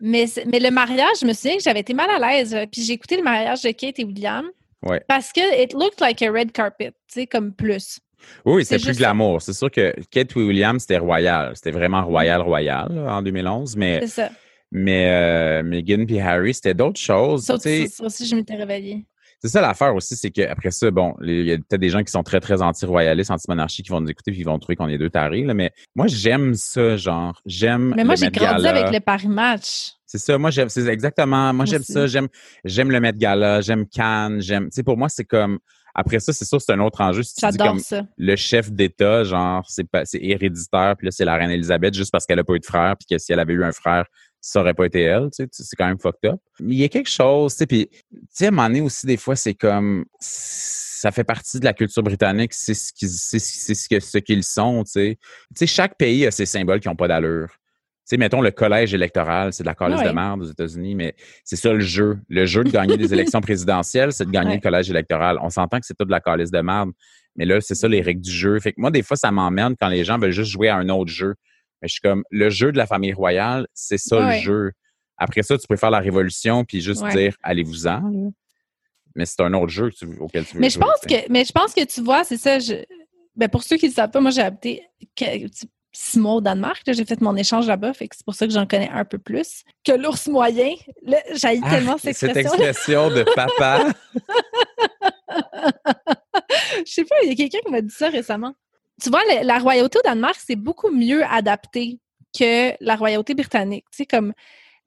[0.01, 2.55] Mais, mais le mariage, je me souviens que j'avais été mal à l'aise.
[2.55, 4.45] euh, Puis j'ai écouté le mariage de Kate et William.
[4.83, 5.01] Ouais.
[5.09, 7.99] Parce que it looked like a red carpet, tu sais, comme plus.
[8.45, 9.41] Oui, C'est plus juste glamour.
[9.43, 11.53] C'est sûr que Kate Williams, c'était royal.
[11.55, 13.77] C'était vraiment royal, royal là, en 2011.
[13.77, 14.31] Mais, C'est ça.
[14.71, 17.45] mais euh, Meghan et Harry, c'était d'autres choses.
[17.45, 19.07] Ça aussi, je m'étais réveillée.
[19.47, 22.11] C'est ça l'affaire aussi, c'est qu'après ça, bon, il y a peut-être des gens qui
[22.11, 24.99] sont très, très anti-royalistes, anti-monarchie qui vont nous écouter puis ils vont trouver qu'on est
[24.99, 27.41] deux tarés, là, mais moi, j'aime ça, genre.
[27.47, 27.95] J'aime.
[27.97, 28.71] Mais moi, j'ai grandi Gala.
[28.71, 29.93] avec le Paris Match.
[30.05, 32.29] C'est ça, moi j'aime, c'est exactement, moi j'aime ça, j'aime,
[32.65, 35.59] j'aime le Met Gala, j'aime Cannes, j'aime, tu sais, pour moi c'est comme,
[35.97, 37.23] après ça, c'est sûr, c'est un autre enjeu.
[37.23, 38.07] Si tu dis J'adore comme ça.
[38.17, 42.13] le chef d'État, genre, c'est pas, c'est héréditaire, puis là c'est la reine Elisabeth juste
[42.13, 44.05] parce qu'elle a pas eu de frère, puis que si elle avait eu un frère,
[44.41, 46.41] ça aurait pas été elle, tu sais, c'est quand même fucked up.
[46.61, 47.99] Mais il y a quelque chose, tu sais, puis, tu
[48.31, 51.73] sais, à un moment donné aussi, des fois, c'est comme, ça fait partie de la
[51.73, 55.19] culture britannique, c'est ce qu'ils, c'est, ce que, ce qu'ils sont, tu sais.
[55.51, 57.49] Tu sais, chaque pays a ses symboles qui ont pas d'allure.
[57.49, 60.07] Tu sais, mettons le collège électoral, c'est de la calice Ouais.
[60.09, 62.19] de merde aux États-Unis, mais c'est ça le jeu.
[62.29, 64.57] Le jeu de gagner des élections présidentielles, c'est de gagner Ouais.
[64.57, 65.39] le collège électoral.
[65.43, 66.91] On s'entend que c'est tout de la calice de merde,
[67.35, 68.61] mais là, c'est ça les règles du jeu.
[68.61, 70.89] Fait que moi, des fois, ça m'emmerde quand les gens veulent juste jouer à un
[70.89, 71.35] autre jeu.
[71.83, 74.37] Mais je suis comme, le jeu de la famille royale, c'est ça Ouais.
[74.39, 74.73] le jeu.
[75.19, 77.13] Après ça, tu peux faire la révolution puis juste Ouais.
[77.15, 78.33] dire, allez-vous-en.
[79.15, 81.73] Mais c'est un autre jeu auquel tu veux Mais je pense que, mais je pense
[81.75, 82.59] que tu vois, c'est ça.
[82.59, 82.75] Je,
[83.35, 84.83] ben pour ceux qui ne le savent pas, moi, j'ai habité
[85.93, 86.83] six mois au Danemark.
[86.87, 87.95] J'ai fait mon échange là-bas.
[87.95, 90.75] Fait que c'est pour ça que j'en connais un peu plus que l'ours moyen.
[91.03, 92.63] Là, J'haïs Ah, tellement cette cette expression.
[92.67, 93.87] expression de papa.
[96.87, 98.55] Je sais pas, il y a quelqu'un qui m'a dit ça récemment.
[99.03, 101.99] Tu vois, le- la royauté au Danemark, c'est beaucoup mieux adapté
[102.39, 103.85] que la royauté britannique.
[103.91, 104.33] Tu sais, comme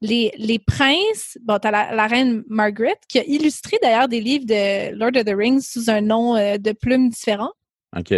[0.02, 4.46] les, les princes, bon, t'as la, la reine Margaret, qui a illustré d'ailleurs des livres
[4.46, 7.52] de Lord of the Rings sous un nom euh, de plumes différent.
[7.98, 8.14] OK.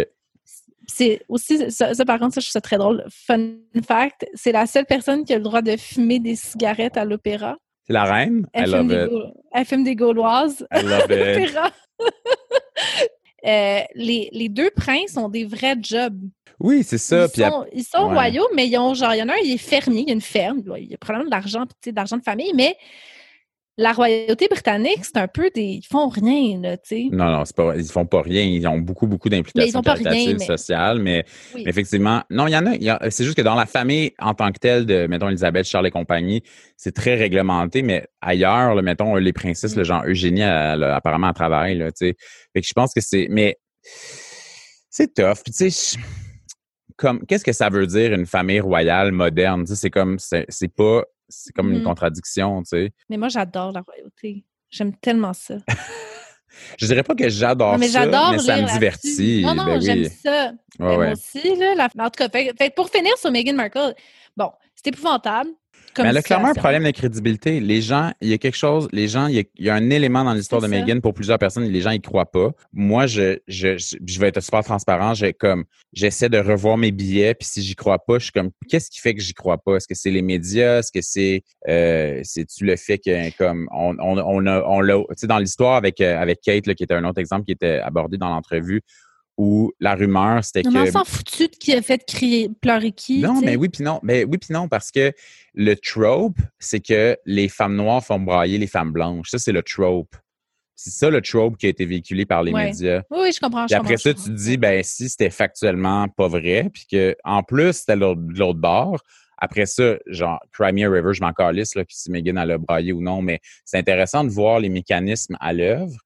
[0.86, 3.04] C'est aussi, ça, ça, par contre, ça, je trouve ça très drôle.
[3.08, 3.54] Fun
[3.86, 7.56] fact, c'est la seule personne qui a le droit de fumer des cigarettes à l'opéra.
[7.86, 8.46] C'est la reine?
[8.54, 9.10] I Elle, fume love des it.
[9.10, 11.10] Gaulo- elle fume des Gauloises I love à it.
[11.10, 11.70] l'opéra.
[13.44, 16.18] Euh, les, les deux princes ont des vrais jobs.
[16.60, 17.24] Oui, c'est ça.
[17.24, 18.14] Ils Puis sont, ils sont ouais.
[18.14, 20.12] royaux, mais ils ont genre, il y en a un, il est fermier, il a
[20.12, 21.64] une ferme, il a probablement de l'argent,
[21.94, 22.76] l'argent de famille, mais
[23.78, 25.80] la royauté britannique, c'est un peu des.
[25.82, 27.08] Ils font rien, là, tu sais.
[27.10, 28.42] Non, non, c'est pas, ils font pas rien.
[28.42, 31.62] Ils ont beaucoup, beaucoup d'implications caritatives, mais- sociales, mais, Oui.
[31.64, 33.10] mais effectivement, non, il y en a.
[33.10, 35.90] C'est juste que dans la famille en tant que telle de, mettons, Elisabeth, Charles et
[35.90, 36.42] compagnie,
[36.76, 39.78] c'est très réglementé, mais ailleurs, là, mettons, les princesses, Mm.
[39.78, 42.16] le genre Eugénie, elle, apparemment, elle travaille, là, tu sais.
[42.52, 43.56] Fait que je pense que c'est, mais
[44.90, 45.38] c'est tough.
[45.44, 45.98] Puis, tu sais,
[46.96, 49.62] comme, qu'est-ce que ça veut dire une famille royale moderne?
[49.64, 51.84] Tu sais, c'est comme, c'est pas, c'est comme une Mhm.
[51.84, 52.92] contradiction, tu sais.
[53.08, 54.44] Mais moi, j'adore la royauté.
[54.70, 55.56] J'aime tellement ça.
[56.78, 59.42] Je dirais pas que j'adore ça, mais ça me divertit.
[59.42, 60.08] Non, non, Ben j'aime oui.
[60.22, 60.48] ça.
[60.50, 60.96] Ouais, Ben, ouais.
[61.06, 61.74] Moi aussi, là.
[61.74, 63.94] la- En tout cas, fait- fait pour finir sur Meghan Markle,
[64.36, 65.48] bon, c'est épouvantable.
[65.94, 67.60] Comme Mais elle a clairement un problème de crédibilité.
[67.60, 69.74] Les gens, il y a quelque chose, les gens, il y a, il y a
[69.74, 70.70] un élément dans l'histoire de ça.
[70.70, 72.50] Meghan pour plusieurs personnes, les gens y croient pas.
[72.72, 75.14] Moi, je, je, je, je vais être super transparent.
[75.14, 78.50] J'ai comme, j'essaie de revoir mes billets, puis si j'y crois pas, je suis comme,
[78.68, 79.76] qu'est-ce qui fait que j'y crois pas?
[79.76, 80.78] Est-ce que c'est les médias?
[80.78, 84.96] Est-ce que c'est, euh, c'est-tu le fait que, comme, on, on, on a, on l'a,
[84.96, 87.52] tu sais, dans l'histoire avec, euh, avec Kate, là, qui était un autre exemple qui
[87.52, 88.80] était abordé dans l'entrevue,
[89.38, 90.68] où la rumeur, c'était que.
[90.68, 93.20] On s'en foutu de qui a fait crier, pleurer qui.
[93.20, 93.98] Non, mais oui, puis non.
[94.02, 95.12] Mais oui, puis non, parce que
[95.54, 99.30] le trope, c'est que les femmes noires font brailler les femmes blanches.
[99.30, 100.14] Ça, c'est le trope.
[100.74, 102.66] C'est ça le trope qui a été véhiculé par les Ouais.
[102.66, 103.02] médias.
[103.10, 103.66] Oui, oui, je comprends.
[103.66, 106.86] Puis je après comprends, ça, tu te dis, ben si c'était factuellement pas vrai, puis
[106.90, 109.00] que en plus, c'était de l'autre bord.
[109.38, 113.00] Après ça, genre, Crimea River, je m'en calisse, là, puis si Megan a braillé ou
[113.02, 115.96] non, mais c'est intéressant de voir les mécanismes à l'œuvre.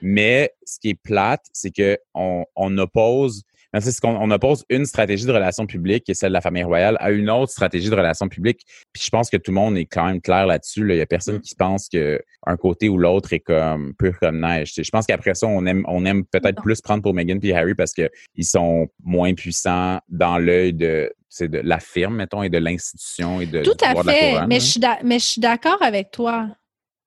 [0.00, 2.44] Mais ce qui est plate, c'est que on,
[2.78, 3.42] oppose,
[3.78, 6.40] c'est ce qu'on on oppose une stratégie de relations publiques, qui est celle de la
[6.40, 8.62] famille royale, à une autre stratégie de relations publiques.
[8.92, 10.84] Puis je pense que tout le monde est quand même clair là-dessus.
[10.86, 10.94] là.
[10.94, 14.40] Il y a personne qui pense que un côté ou l'autre est comme pur comme
[14.40, 14.72] neige.
[14.76, 17.74] Je pense qu'après ça, on aime, on aime peut-être plus prendre pour Meghan et Harry
[17.74, 22.58] parce que ils sont moins puissants dans l'œil de, de la firme, mettons, et de
[22.58, 24.30] l'institution et de Tout à de la fait.
[24.32, 24.58] couronne, Mais hein.
[24.58, 26.46] je, suis mais je suis d'accord avec toi.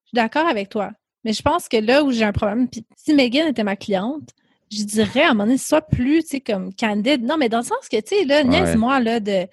[0.05, 0.91] Je suis d'accord avec toi.
[1.23, 4.29] Mais je pense que là où j'ai un problème, puis si Megan était ma cliente,
[4.71, 7.23] je dirais à un moment donné, sois plus, tu sais, comme candide.
[7.23, 9.47] Non, mais dans le sens que, tu sais, là, niaise-moi, là, de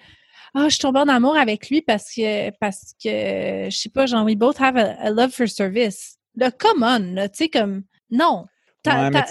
[0.53, 4.05] Ah, je suis tombée en amour avec lui parce que, parce que, je sais pas,
[4.05, 6.15] genre, we both have a, a love for service.
[6.35, 8.45] Là, come on, là, tu sais, comme, non.
[8.83, 9.23] Ta- Ouais, ta-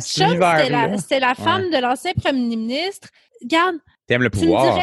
[0.00, 0.26] chum,
[0.58, 3.08] c'était la, femme de l'ancien premier ministre.
[3.40, 3.76] Regarde,
[4.06, 4.76] t'aimes le pouvoir.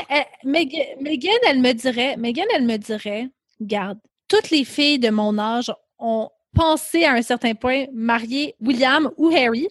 [0.44, 3.30] Meg- Megan, elle me dirait, Megan, elle me dirait,
[3.62, 9.12] garde, toutes les filles de mon âge ont pensé à un certain point marier William
[9.18, 9.68] ou Harry.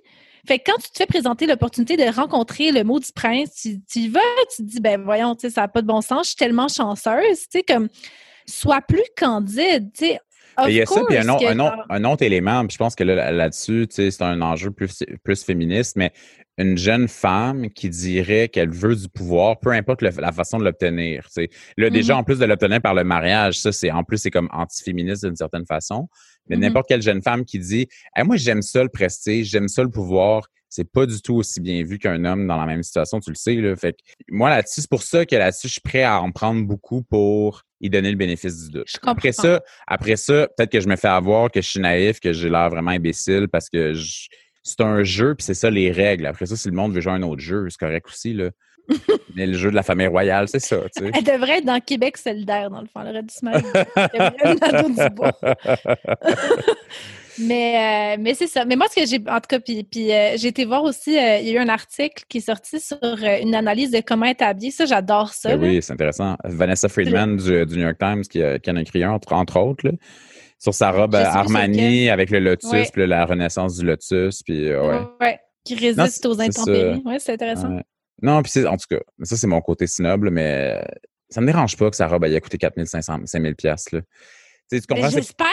[0.46, 3.80] Fait que quand tu te fais présenter l'opportunité de rencontrer le mot du prince, tu,
[3.90, 4.20] tu y vas,
[4.54, 7.40] tu te dis, ben voyons, ça n'a pas de bon sens, je suis tellement chanceuse,
[7.50, 7.88] tu sais, comme,
[8.46, 10.20] sois plus candide, tu sais.
[10.68, 12.74] Il y a ça, puis un, autre- que un, autre, genre- un autre élément, puis
[12.74, 16.12] je pense que là, là-dessus, tu sais, c'est un enjeu plus, plus féministe, mais
[16.58, 20.64] une jeune femme qui dirait qu'elle veut du pouvoir, peu importe le- la façon de
[20.64, 21.24] l'obtenir.
[21.24, 21.48] tu sais.
[21.76, 22.20] Là, déjà, Mhm.
[22.20, 25.34] en plus de l'obtenir par le mariage, ça, c'est en plus, c'est comme antiféministe d'une
[25.34, 26.06] certaine façon.
[26.48, 26.62] Mais Mhm.
[26.62, 29.90] n'importe quelle jeune femme qui dit Hey, Moi, j'aime ça le prestige, j'aime ça le
[29.90, 33.30] pouvoir, c'est pas du tout aussi bien vu qu'un homme dans la même situation, tu
[33.30, 33.54] le sais.
[33.54, 33.76] Là.
[33.76, 36.64] Fait que moi, là-dessus, c'est pour ça que là-dessus, je suis prêt à en prendre
[36.66, 38.88] beaucoup pour y donner le bénéfice du doute.
[38.88, 39.12] Je comprends.
[39.12, 42.32] Après ça, après ça, peut-être que je me fais avoir, que je suis naïf, que
[42.32, 44.26] j'ai l'air vraiment imbécile parce que je-
[44.64, 46.26] c'est un jeu, puis c'est ça les règles.
[46.26, 48.32] Après ça, si le monde veut jouer un autre jeu, c'est correct aussi.
[48.32, 48.50] Là.
[49.36, 50.78] Mais le jeu de la famille royale, c'est ça.
[50.96, 51.10] Tu sais.
[51.14, 53.00] Elle devrait être dans Québec solidaire, dans le fond.
[53.02, 53.72] Elle aurait dû se mettre
[54.12, 55.32] Gabrielle Nadeau-Dubois.
[57.38, 58.64] Mais, euh, mais c'est ça.
[58.64, 61.18] Mais moi, ce que j'ai, en tout cas, puis, puis, euh, j'ai été voir aussi,
[61.18, 64.00] euh, il y a eu un article qui est sorti sur euh, une analyse de
[64.00, 64.70] comment être habillé.
[64.70, 65.56] Ça, j'adore ça.
[65.56, 66.36] Ben oui, c'est intéressant.
[66.44, 69.86] Vanessa Friedman du, du New York Times qui, en a écrit un, entre, entre autres,
[69.86, 69.92] là,
[70.64, 72.88] sur sa robe euh, Armani avec le lotus, Ouais.
[72.92, 75.00] puis la renaissance du lotus, puis euh, ouais.
[75.20, 77.02] Ouais, Qui résiste Non, aux intempéries.
[77.04, 77.78] Oui, c'est intéressant.
[78.22, 80.82] Non, puis c'est, en tout cas, ça, c'est mon côté snob, mais euh,
[81.28, 84.00] ça me dérange pas que sa robe ait coûté 4500, 5000 piastres, là.
[84.70, 85.10] Tu Mais comprends?
[85.10, 85.46] j'espère.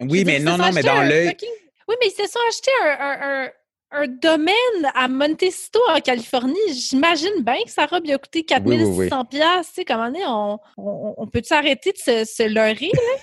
[0.00, 1.28] Je Oui, mais non, non, mais dans l'œil.
[1.28, 1.48] fucking-
[1.88, 6.56] Oui, mais ils se sont achetés un, un, un, un domaine à Montecito, en Californie.
[6.74, 9.72] J'imagine bien que sa robe lui a coûté Oui, oui, 4600 piastres.
[9.74, 12.90] Tu sais, comment on est, on, on, on peut-tu arrêter de se, se leurrer?
[12.92, 13.18] là?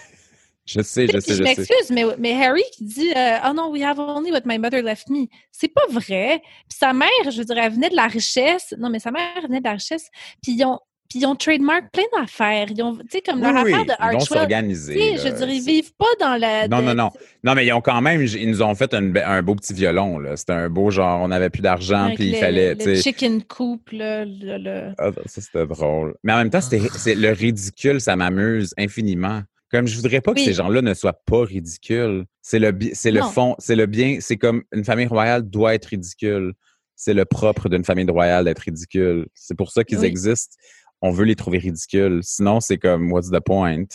[0.72, 1.44] Je sais, je sais, je je sais.
[1.44, 4.84] m'excuse, mais, mais Harry qui dit euh, Oh non, we have only what my mother
[4.84, 5.26] left me.
[5.52, 6.42] C'est pas vrai.
[6.70, 8.76] Puis sa mère, je veux dire, elle venait de la richesse.
[8.78, 10.08] Non, mais sa mère venait de la richesse.
[10.44, 10.78] Puis ils ont,
[11.10, 12.68] puis ils ont trademark plein d'affaires.
[12.70, 14.40] Ils ont, tu sais, comme leur oui, affaire de ils vont Archwell.
[14.42, 15.18] s'organiser.
[15.18, 16.68] Je dire, ils vivent pas dans la.
[16.68, 17.10] Non, de- non, non.
[17.44, 20.20] Non, mais ils ont quand même, ils nous ont fait un, un beau petit violon,
[20.20, 20.38] là.
[20.38, 23.02] C'était un beau genre, on n'avait plus d'argent, puis il le- fallait, le tu sais.
[23.02, 26.14] chicken coop, là, le, le- Ah, ça, c'était drôle.
[26.24, 29.42] Mais en même temps, c'était, c'est le ridicule, ça m'amuse infiniment.
[29.72, 32.26] Comme je voudrais pas que ces gens-là ne soient pas ridicules.
[32.42, 33.30] C'est le, c'est le Non.
[33.32, 36.54] fond, c'est le bien, c'est comme une famille royale doit être ridicule.
[36.96, 39.28] C'est le propre d'une famille royale d'être ridicule.
[39.36, 40.06] C'est pour ça qu'ils Oui.
[40.08, 40.56] existent.
[41.02, 42.20] On veut les trouver ridicules.
[42.24, 43.86] Sinon, c'est comme, what's the point?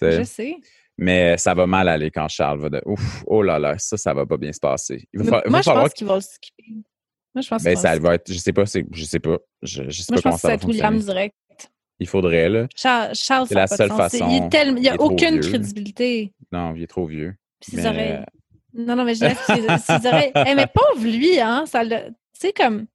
[0.00, 0.54] Je sais.
[0.98, 4.14] Mais ça va mal aller quand Charles va de, ouf, oh là là, ça, ça
[4.14, 5.06] va pas bien se passer.
[5.12, 6.62] Il va, va moi, je pense qu'ils vont le skipper.
[7.34, 10.00] Moi, je pense ben, ça va être, je sais pas, je sais pas, je, je
[10.00, 11.12] sais Moi, pas je comment pense que ça ça va être William fonctionner.
[11.14, 11.34] direct.
[11.98, 12.66] Il faudrait, là.
[12.74, 14.28] Charles, Charles C'est la seule Il façon.
[14.30, 16.32] il n'y a aucune crédibilité.
[16.52, 17.34] Non, il est trop vieux.
[17.60, 18.24] Puis ses Mais- oreilles.
[18.74, 20.32] Non, non, mais je ses, oreilles.
[20.34, 21.64] Eh, mais pauvre lui, hein.
[21.66, 21.94] Ça tu
[22.34, 22.86] sais, comme.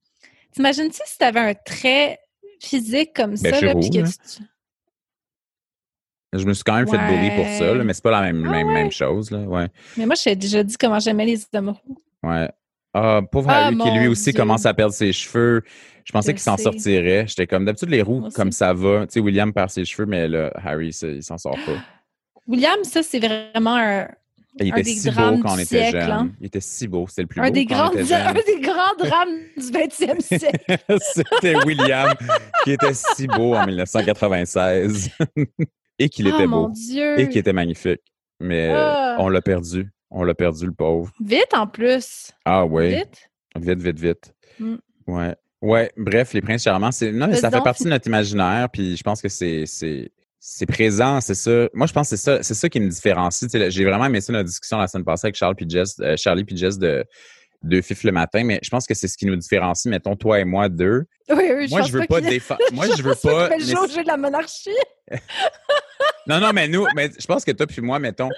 [0.52, 2.20] T'imagines-tu si t'avais un trait
[2.60, 4.43] physique comme Ben, ça, là, puis que tu.
[6.34, 7.84] Je me suis quand même fait bully pour ça, là, Ouais.
[7.84, 8.74] mais c'est pas la même, Ah même, ouais?
[8.74, 9.32] même chose.
[9.32, 9.39] Là.
[9.39, 9.68] Ouais.
[9.97, 11.97] Mais moi, je t'ai déjà dit comment j'aimais les hommes roux.
[12.24, 12.49] ouais.
[12.94, 14.39] Ah, pauvre Ah, Harry qui lui aussi Dieu.
[14.42, 15.64] commence à perdre ses cheveux.
[16.04, 17.26] Je pensais qu'il s'en sortirait.
[17.28, 18.34] J'étais comme d'habitude les aussi.
[18.36, 19.06] comme ça va.
[19.08, 21.74] Tu sais, William perd ses cheveux, mais là, Harry, ça, il s'en sort pas.
[22.48, 24.08] William, ça, c'est vraiment un,
[24.60, 26.12] Il Un était des si beau quand on était siècle, jeune.
[26.12, 26.30] hein.
[26.42, 27.06] Il était si beau.
[27.08, 29.64] C'était le plus un, beau des quand grands, on était un des grands drames du
[29.64, 30.78] 20e siècle.
[31.00, 32.14] C'était William
[32.66, 35.12] qui était si beau en 1996.
[36.00, 36.70] Et qu'il Ah, était beau.
[36.74, 37.20] Dieu.
[37.20, 38.02] Et qu'il était magnifique.
[38.39, 39.18] Mais Ah.
[39.20, 39.88] on l'a perdu.
[40.12, 41.12] On l'a perdu, le pauvre.
[41.24, 42.32] Vite, en plus.
[42.45, 42.95] Ah oui.
[42.95, 43.30] Vite.
[43.55, 44.34] Vite, vite, vite.
[44.59, 44.76] Mm.
[45.07, 45.36] Ouais.
[45.62, 49.03] Ouais, bref, les princes charmants, c'est non, ça fait partie de notre imaginaire, puis je
[49.03, 49.66] pense que c'est
[50.43, 51.70] c'est présent, c'est ça.
[51.74, 53.47] Moi, je pense que c'est ça, c'est ça qui me différencie.
[53.70, 56.43] J'ai vraiment aimé ça notre discussion la semaine passée avec Charles puis Jess, euh, Charlie
[56.43, 57.05] puis Jess de
[57.64, 60.39] de FIF le matin, mais je pense que c'est ce qui nous différencie, mettons, toi
[60.39, 61.05] et moi, deux.
[61.30, 62.59] Oui, oui, moi, je veux pas, défendre.
[62.74, 63.49] Moi, je veux pas.
[63.49, 63.57] Mais...
[63.59, 64.70] de la monarchie.
[66.28, 68.30] non, non, mais nous, mais je pense que toi puis moi, mettons,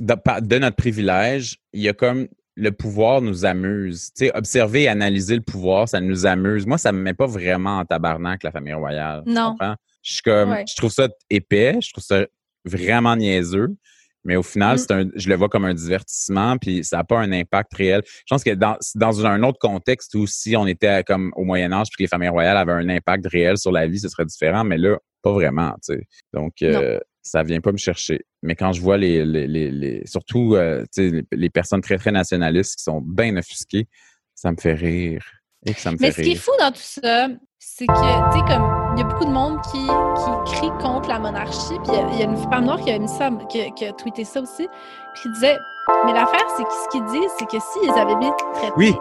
[0.00, 4.12] de, notre privilège, il y a comme le pouvoir nous amuse.
[4.16, 6.66] Tu sais, observer et analyser le pouvoir, ça nous amuse.
[6.66, 9.22] Moi, ça me met pas vraiment en tabarnak, la famille royale.
[9.26, 9.56] Non.
[10.02, 12.26] Je suis comme, je trouve ça épais, je trouve ça
[12.64, 13.76] vraiment niaiseux.
[14.24, 14.78] Mais au final, mm.
[14.78, 18.02] c'est un, je le vois comme un divertissement, puis ça n'a pas un impact réel.
[18.04, 21.72] Je pense que dans, dans un autre contexte où si on était comme au Moyen
[21.72, 24.24] Âge, puis que les familles royales avaient un impact réel sur la vie, ce serait
[24.24, 24.64] différent.
[24.64, 25.74] Mais là, pas vraiment.
[25.74, 26.02] Tu sais.
[26.32, 28.24] Donc, euh, ça vient pas me chercher.
[28.42, 30.84] Mais quand je vois les, les, les, surtout euh,
[31.32, 33.88] les, personnes très très nationalistes qui sont bien offusquées,
[34.34, 35.24] ça me fait rire.
[35.64, 38.38] Et que ça me Mais ce qui est fou dans tout ça, c'est que, tu
[38.38, 41.74] sais, comme, il y a beaucoup de monde qui, qui crie contre la monarchie.
[41.84, 44.40] Puis il y, a une femme noire qui a, mis ça, qui, a tweeté ça
[44.40, 45.58] aussi, puis qui disait
[46.04, 48.94] Mais l'affaire, c'est que ce qu'ils disent, c'est que s'ils avaient bien traité, oui.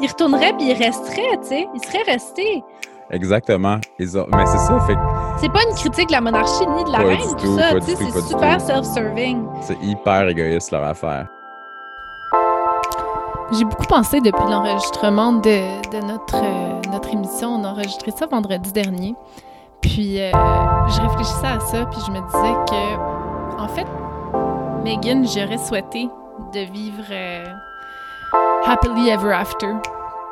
[0.00, 1.68] ils retourneraient puis ils resteraient, tu sais.
[1.74, 2.62] Ils seraient restés.
[3.10, 3.78] Exactement.
[3.98, 4.26] Ils ont...
[4.34, 4.96] Mais c'est ça, fait
[5.40, 7.70] C'est pas une critique de la monarchie ni de la reine, tout, ça.
[7.80, 9.46] C'est super self-serving.
[9.62, 11.26] C'est hyper égoïste leur affaire.
[13.52, 17.54] J'ai beaucoup pensé depuis l'enregistrement de, de notre, euh, notre émission.
[17.54, 19.14] On a enregistré ça vendredi dernier.
[19.80, 23.86] Puis, euh, je réfléchissais à ça, puis je me disais que, en fait,
[24.84, 26.10] Megan, j'aurais souhaité
[26.52, 27.46] de vivre euh,
[28.66, 29.72] happily ever after.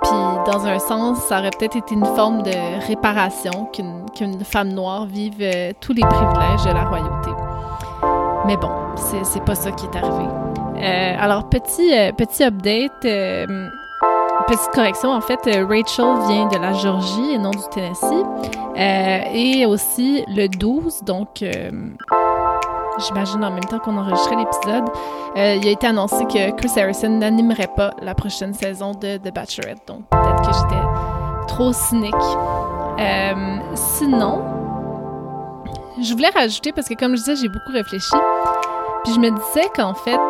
[0.09, 3.67] Puis, dans un sens, ça aurait peut-être été une forme de réparation
[4.15, 5.45] qu'une femme noire vive
[5.81, 7.31] tous les privilèges de la royauté.
[8.47, 10.25] Mais bon, c'est pas ça qui est arrivé.
[10.81, 13.69] Euh, alors, petit, euh, petit update, euh,
[14.47, 18.25] petite correction, en fait, Rachel vient de la Georgie et non du Tennessee.
[18.77, 21.43] et aussi le 12, donc
[22.99, 24.85] j'imagine en même temps qu'on enregistrait l'épisode,
[25.37, 29.87] il a été annoncé que Chris Harrison n'animerait pas la prochaine saison de The Bachelorette.
[29.87, 30.83] Donc peut-être que j'étais
[31.49, 32.15] trop cynique.
[33.75, 34.43] sinon,
[36.01, 38.15] je voulais rajouter, parce que comme je disais, j'ai beaucoup réfléchi,
[39.05, 40.21] puis je me disais qu'en fait,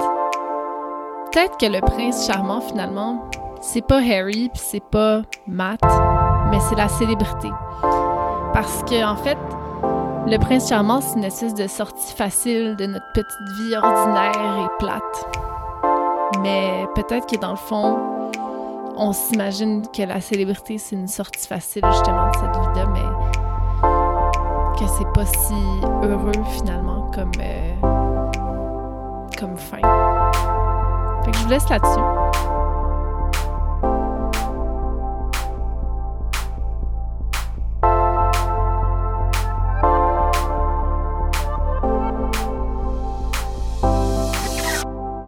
[1.33, 3.29] peut-être que le prince charmant, finalement,
[3.61, 5.81] c'est pas Harry puis c'est pas Matt,
[6.51, 7.51] mais c'est la célébrité.
[8.55, 9.39] Parce que, en fait,
[10.31, 14.79] le prince charmant, c'est une espèce de sortie facile de notre petite vie ordinaire et
[14.79, 15.27] plate.
[16.43, 17.97] Mais peut-être que dans le fond,
[18.97, 24.85] on s'imagine que la célébrité, c'est une sortie facile justement de cette vie-là, mais que
[24.99, 25.55] c'est pas si
[26.03, 27.75] heureux finalement comme, euh,
[29.39, 29.81] comme fin
[31.33, 32.48] je vous laisse là-dessus.